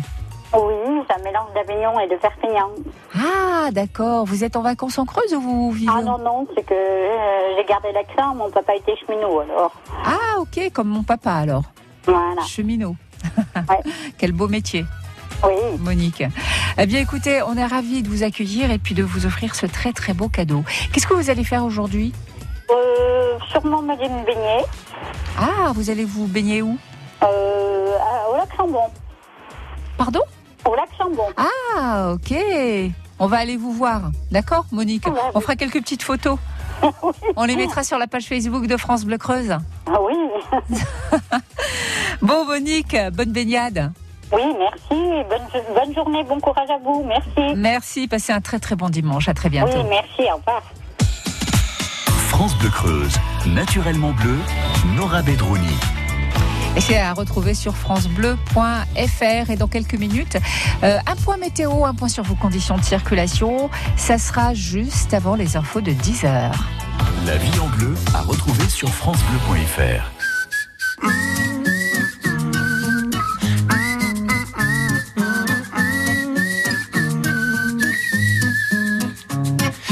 C'est 1.08 1.14
un 1.20 1.24
mélange 1.24 1.48
d'Avignon 1.54 2.00
et 2.00 2.08
de 2.08 2.16
Perpignan. 2.16 2.70
Ah, 3.16 3.72
d'accord. 3.72 4.26
Vous 4.26 4.44
êtes 4.44 4.56
en 4.56 4.62
vacances 4.62 4.98
en 4.98 5.06
Creuse 5.06 5.34
ou 5.34 5.42
vous 5.42 5.72
vivez 5.72 5.92
Ah 5.94 6.02
non, 6.02 6.18
non, 6.18 6.48
c'est 6.56 6.64
que 6.64 6.74
euh, 6.74 7.56
j'ai 7.58 7.66
gardé 7.66 7.92
l'accent, 7.92 8.36
mon 8.36 8.50
papa 8.50 8.76
était 8.76 8.96
cheminot 8.96 9.40
alors. 9.42 9.72
Ah, 10.06 10.40
ok, 10.40 10.72
comme 10.74 10.88
mon 10.90 11.04
papa 11.04 11.32
alors. 11.32 11.64
Voilà. 12.06 12.42
Cheminot. 12.46 12.96
Ouais. 13.70 13.80
Quel 14.18 14.34
beau 14.34 14.48
métier. 14.48 14.86
Oui. 15.46 15.54
Monique. 15.80 16.24
Eh 16.78 16.86
bien, 16.86 17.00
écoutez, 17.00 17.42
on 17.44 17.56
est 17.56 17.66
ravis 17.66 18.04
de 18.04 18.10
vous 18.10 18.24
accueillir 18.24 18.72
et 18.72 18.78
puis 18.78 18.96
de 18.96 19.04
vous 19.04 19.26
offrir 19.26 19.56
ce 19.56 19.66
très 19.66 19.94
très 19.94 20.14
beau 20.14 20.28
cadeau. 20.28 20.64
Qu'est-ce 20.92 21.08
que 21.08 21.14
vous 21.14 21.30
allez 21.30 21.44
faire 21.44 21.64
aujourd'hui? 21.64 22.14
Euh, 22.70 23.38
sûrement 23.50 23.82
me 23.82 23.96
baigner. 23.96 24.66
Ah, 25.38 25.72
vous 25.74 25.90
allez 25.90 26.06
vous 26.06 26.28
baigner 26.28 26.62
où? 26.62 26.78
Euh, 27.24 27.92
au 28.32 28.36
lac 28.36 28.50
Chambon. 28.58 28.90
Pardon? 29.98 30.22
Au 30.66 30.76
lac 30.76 30.90
Chambon. 30.98 31.26
Ah, 31.38 32.14
ok. 32.14 32.34
On 33.20 33.28
va 33.28 33.38
aller 33.38 33.58
vous 33.58 33.72
voir. 33.74 34.12
D'accord, 34.32 34.66
Monique 34.72 35.06
Ouais, 35.08 35.14
On 35.34 35.38
oui. 35.38 35.42
fera 35.44 35.56
quelques 35.56 35.82
petites 35.82 36.04
photos. 36.04 36.38
On 37.36 37.44
les 37.46 37.56
mettra 37.56 37.84
sur 37.84 37.98
la 37.98 38.08
page 38.08 38.26
Facebook 38.26 38.68
de 38.68 38.76
France 38.78 39.06
Bleu 39.06 39.18
Creuse. 39.18 39.52
Ah 39.88 40.00
oui. 40.02 40.16
Bon, 42.22 42.46
Monique, 42.46 42.96
bonne 43.14 43.32
baignade. 43.32 43.92
Oui, 44.32 44.42
merci. 44.58 45.02
Bonne, 45.30 45.64
bonne 45.76 45.94
journée, 45.94 46.24
bon 46.24 46.40
courage 46.40 46.70
à 46.70 46.78
vous. 46.84 47.04
Merci. 47.06 47.56
Merci, 47.56 48.08
passez 48.08 48.32
un 48.34 48.42
très 48.42 48.60
très 48.60 48.76
bon 48.76 48.90
dimanche. 48.90 49.28
À 49.28 49.34
très 49.34 49.50
bientôt. 49.50 49.78
Oui, 49.78 49.84
merci. 49.90 50.32
Au 50.32 50.38
revoir. 50.38 50.62
France 52.30 52.58
Bleu 52.58 52.70
Creuse, 52.70 53.16
naturellement 53.46 54.12
bleu, 54.12 54.38
Nora 54.96 55.22
Bedrouni. 55.22 55.78
Et 56.76 56.82
c'est 56.82 56.98
à 56.98 57.14
retrouver 57.14 57.54
sur 57.54 57.76
francebleu.fr. 57.76 59.50
Et 59.50 59.56
dans 59.56 59.68
quelques 59.68 59.96
minutes, 59.96 60.38
euh, 60.84 60.98
un 61.06 61.16
point 61.16 61.38
météo, 61.38 61.86
un 61.86 61.94
point 61.94 62.08
sur 62.08 62.24
vos 62.24 62.36
conditions 62.36 62.78
de 62.78 62.84
circulation. 62.84 63.70
Ça 63.96 64.18
sera 64.18 64.54
juste 64.54 65.14
avant 65.14 65.36
les 65.36 65.56
infos 65.56 65.82
de 65.82 65.92
10h. 65.92 66.52
La 67.26 67.38
vie 67.38 67.60
en 67.60 67.68
bleu 67.68 67.94
à 68.14 68.22
retrouver 68.22 68.68
sur 68.70 68.90
francebleu.fr. 68.90 70.12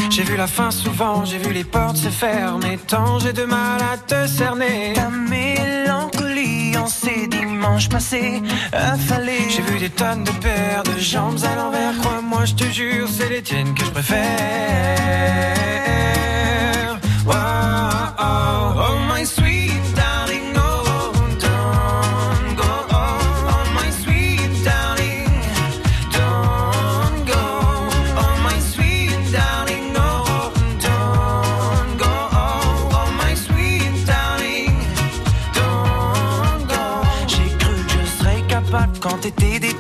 J'ai 0.10 0.24
vu 0.24 0.36
la 0.36 0.48
fin 0.48 0.72
souvent, 0.72 1.26
j'ai 1.26 1.38
vu 1.38 1.54
les 1.54 1.64
portes 1.64 1.98
se 1.98 2.10
fermer. 2.10 2.78
Tant 2.88 3.20
j'ai 3.20 3.34
de 3.34 3.44
mal 3.44 3.82
à 3.82 3.98
te 3.98 4.28
cerner. 4.28 4.94
Dimanches 7.28 7.90
passés, 7.90 8.42
affalés. 8.72 9.50
J'ai 9.50 9.62
vu 9.62 9.80
des 9.80 9.90
tonnes 9.90 10.24
de 10.24 10.32
paires 10.32 10.84
de 10.84 11.00
jambes 11.00 11.40
à 11.44 11.56
l'envers. 11.56 11.98
Crois-moi, 12.00 12.46
je 12.46 12.54
te 12.54 12.64
jure, 12.66 13.08
c'est 13.08 13.30
les 13.30 13.42
tiennes 13.42 13.74
que 13.74 13.86
je 13.86 13.92
préfère. 13.92 15.42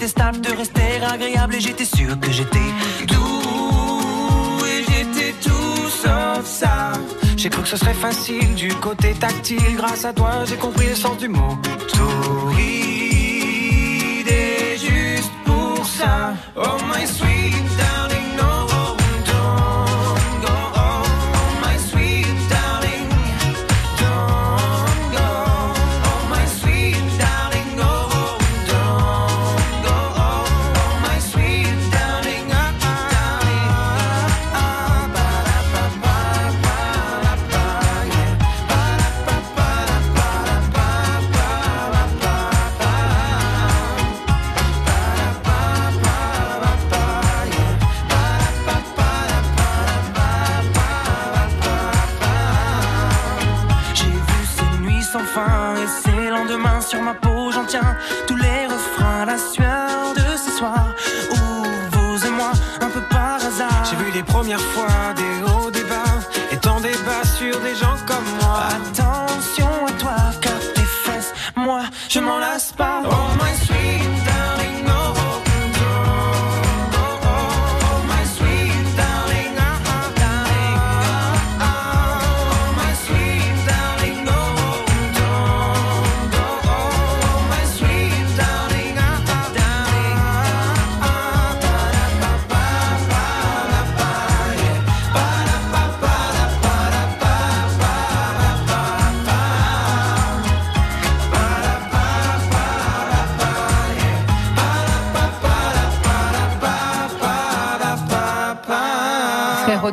Détestable 0.02 0.42
de 0.42 0.52
rester 0.52 0.82
agréable 1.14 1.54
et 1.56 1.60
j'étais 1.60 1.86
sûr 1.86 2.20
que 2.20 2.32
j'étais 2.32 2.58
doux 3.06 4.66
et 4.66 4.84
j'étais 4.84 5.32
tout 5.44 5.90
sauf 5.90 6.44
ça. 6.44 6.94
J'ai 7.38 7.50
cru 7.50 7.62
que 7.62 7.68
ce 7.68 7.78
serait 7.78 7.94
facile 7.94 8.56
du 8.56 8.74
côté 8.76 9.14
tactile. 9.14 9.76
Grâce 9.78 10.04
à 10.06 10.12
toi, 10.12 10.44
j'ai 10.46 10.56
compris 10.56 10.88
le 10.88 10.96
sens 10.96 11.20
du 11.20 11.28
mot. 11.28 11.56
Torride 11.94 12.58
et 14.28 14.76
juste 14.76 15.32
pour 15.46 15.86
ça. 15.86 16.34
Oh 16.56 16.78
my 16.88 17.06
sweet 17.06 17.81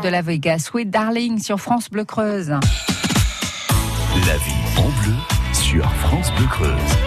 de 0.09 0.13
la 0.13 0.23
Vega, 0.23 0.59
Sweet 0.59 0.89
Darling 0.89 1.39
sur 1.39 1.61
France 1.61 1.91
Bleu 1.91 2.05
Creuse. 2.05 2.49
La 2.49 2.59
vie 4.39 4.79
en 4.79 4.89
bleu 5.03 5.15
sur 5.53 5.85
France 5.97 6.33
Bleu 6.33 6.47
Creuse. 6.47 6.99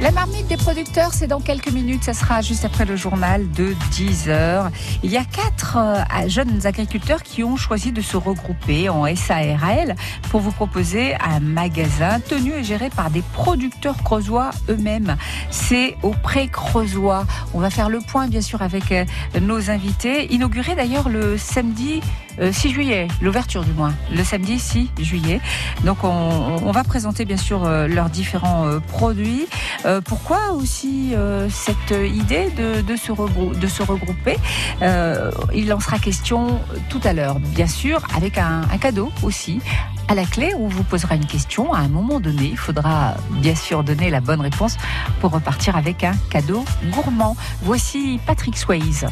La 0.00 0.10
marmite 0.12 0.46
des 0.46 0.56
producteurs, 0.56 1.12
c'est 1.12 1.26
dans 1.26 1.40
quelques 1.40 1.70
minutes. 1.70 2.04
Ça 2.04 2.14
sera 2.14 2.40
juste 2.40 2.64
après 2.64 2.86
le 2.86 2.96
journal 2.96 3.50
de 3.50 3.74
10 3.92 4.28
heures. 4.28 4.70
Il 5.02 5.10
y 5.10 5.16
a 5.16 5.24
quatre 5.24 5.55
euh, 5.76 6.02
jeunes 6.26 6.66
agriculteurs 6.66 7.22
qui 7.22 7.44
ont 7.44 7.56
choisi 7.56 7.92
de 7.92 8.00
se 8.00 8.16
regrouper 8.16 8.88
en 8.88 9.04
SARL 9.14 9.94
pour 10.30 10.40
vous 10.40 10.52
proposer 10.52 11.14
un 11.16 11.40
magasin 11.40 12.20
tenu 12.20 12.52
et 12.52 12.64
géré 12.64 12.90
par 12.90 13.10
des 13.10 13.22
producteurs 13.32 14.02
creusois 14.02 14.50
eux-mêmes. 14.68 15.16
C'est 15.50 15.96
au 16.02 16.10
Pré 16.10 16.48
Creusois. 16.48 17.26
On 17.54 17.60
va 17.60 17.70
faire 17.70 17.88
le 17.88 18.00
point, 18.00 18.28
bien 18.28 18.40
sûr, 18.40 18.62
avec 18.62 18.92
euh, 18.92 19.04
nos 19.40 19.70
invités. 19.70 20.32
Inauguré 20.32 20.74
d'ailleurs 20.74 21.08
le 21.08 21.38
samedi 21.38 22.00
euh, 22.40 22.52
6 22.52 22.70
juillet, 22.70 23.08
l'ouverture 23.20 23.64
du 23.64 23.72
moins, 23.72 23.94
le 24.14 24.22
samedi 24.24 24.58
6 24.58 24.90
juillet. 25.00 25.40
Donc 25.84 26.04
on, 26.04 26.72
va 26.72 26.84
présenter 26.84 27.24
bien 27.24 27.36
sûr 27.36 27.64
euh, 27.64 27.86
leurs 27.86 28.10
différents 28.10 28.66
euh, 28.66 28.80
produits. 28.80 29.46
Euh, 29.84 30.00
pourquoi 30.00 30.52
aussi 30.52 31.12
euh, 31.14 31.48
cette 31.50 31.90
idée 31.90 32.50
de, 32.50 32.96
se 32.96 33.82
regrouper? 33.82 34.36
Euh, 34.82 35.30
Il 35.54 35.72
en 35.72 35.80
sera 35.80 35.98
question 35.98 36.60
tout 36.88 37.00
à 37.04 37.12
l'heure, 37.12 37.38
bien 37.38 37.66
sûr, 37.66 38.02
avec 38.14 38.38
un, 38.38 38.62
un 38.72 38.78
cadeau 38.78 39.10
aussi. 39.22 39.60
À 40.08 40.14
la 40.14 40.24
clé, 40.24 40.52
on 40.56 40.68
vous 40.68 40.84
posera 40.84 41.16
une 41.16 41.26
question. 41.26 41.72
À 41.72 41.78
un 41.78 41.88
moment 41.88 42.20
donné, 42.20 42.44
il 42.44 42.56
faudra 42.56 43.14
bien 43.30 43.54
sûr 43.54 43.82
donner 43.82 44.10
la 44.10 44.20
bonne 44.20 44.40
réponse 44.40 44.76
pour 45.20 45.32
repartir 45.32 45.76
avec 45.76 46.04
un 46.04 46.14
cadeau 46.30 46.64
gourmand. 46.92 47.36
Voici 47.62 48.20
Patrick 48.24 48.56
Swayze. 48.56 49.06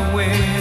She's 0.00 0.59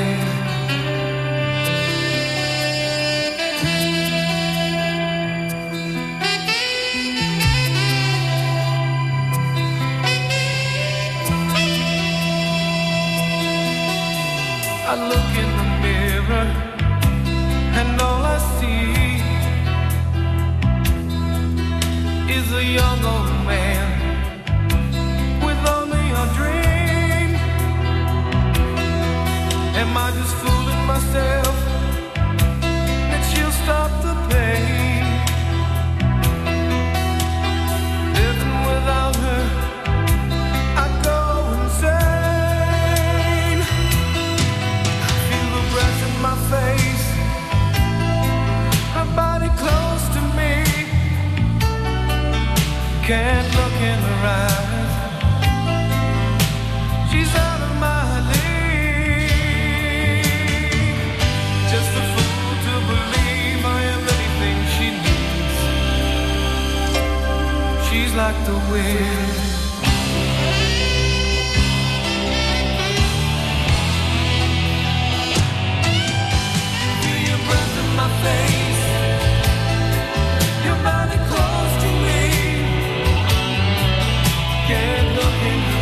nothing. 85.42 85.79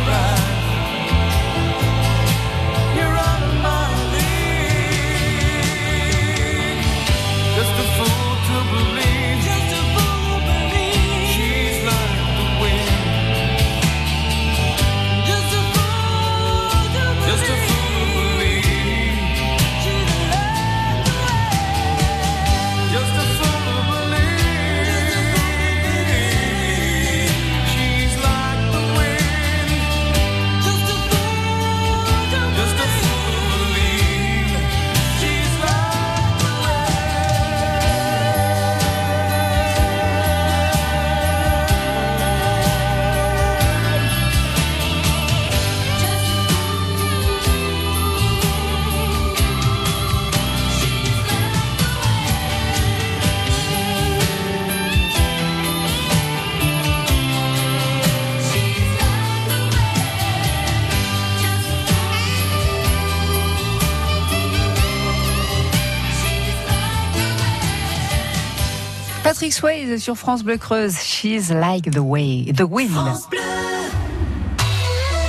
Patrick 69.48 69.60
Swayze 69.60 70.02
sur 70.02 70.14
France 70.14 70.42
Bleu 70.42 70.58
Creuse. 70.58 70.98
She's 71.02 71.50
like 71.50 71.90
the 71.90 72.00
way, 72.00 72.52
the 72.52 72.66
wind. 72.68 72.92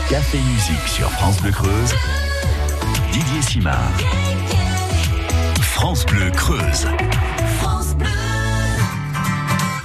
Café 0.09 0.37
Musique 0.39 0.87
sur 0.87 1.09
France 1.11 1.41
Bleu 1.41 1.51
Creuse. 1.51 1.93
Didier 3.13 3.41
Simard. 3.41 3.77
France 5.61 6.05
Bleu 6.05 6.29
Creuse. 6.31 6.87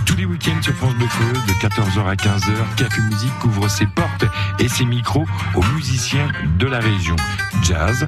Tous 0.04 0.16
les 0.16 0.24
week-ends 0.24 0.62
sur 0.62 0.74
France 0.74 0.94
Bleu 0.94 1.06
Creuse, 1.06 1.46
de 1.46 1.52
14h 1.52 2.04
à 2.04 2.14
15h, 2.16 2.74
Café 2.76 3.02
Musique 3.02 3.38
couvre 3.40 3.68
ses 3.68 3.86
portes 3.86 4.24
et 4.58 4.68
ses 4.68 4.84
micros 4.84 5.26
aux 5.54 5.62
musiciens 5.76 6.28
de 6.58 6.66
la 6.66 6.80
région. 6.80 7.14
Jazz, 7.62 8.04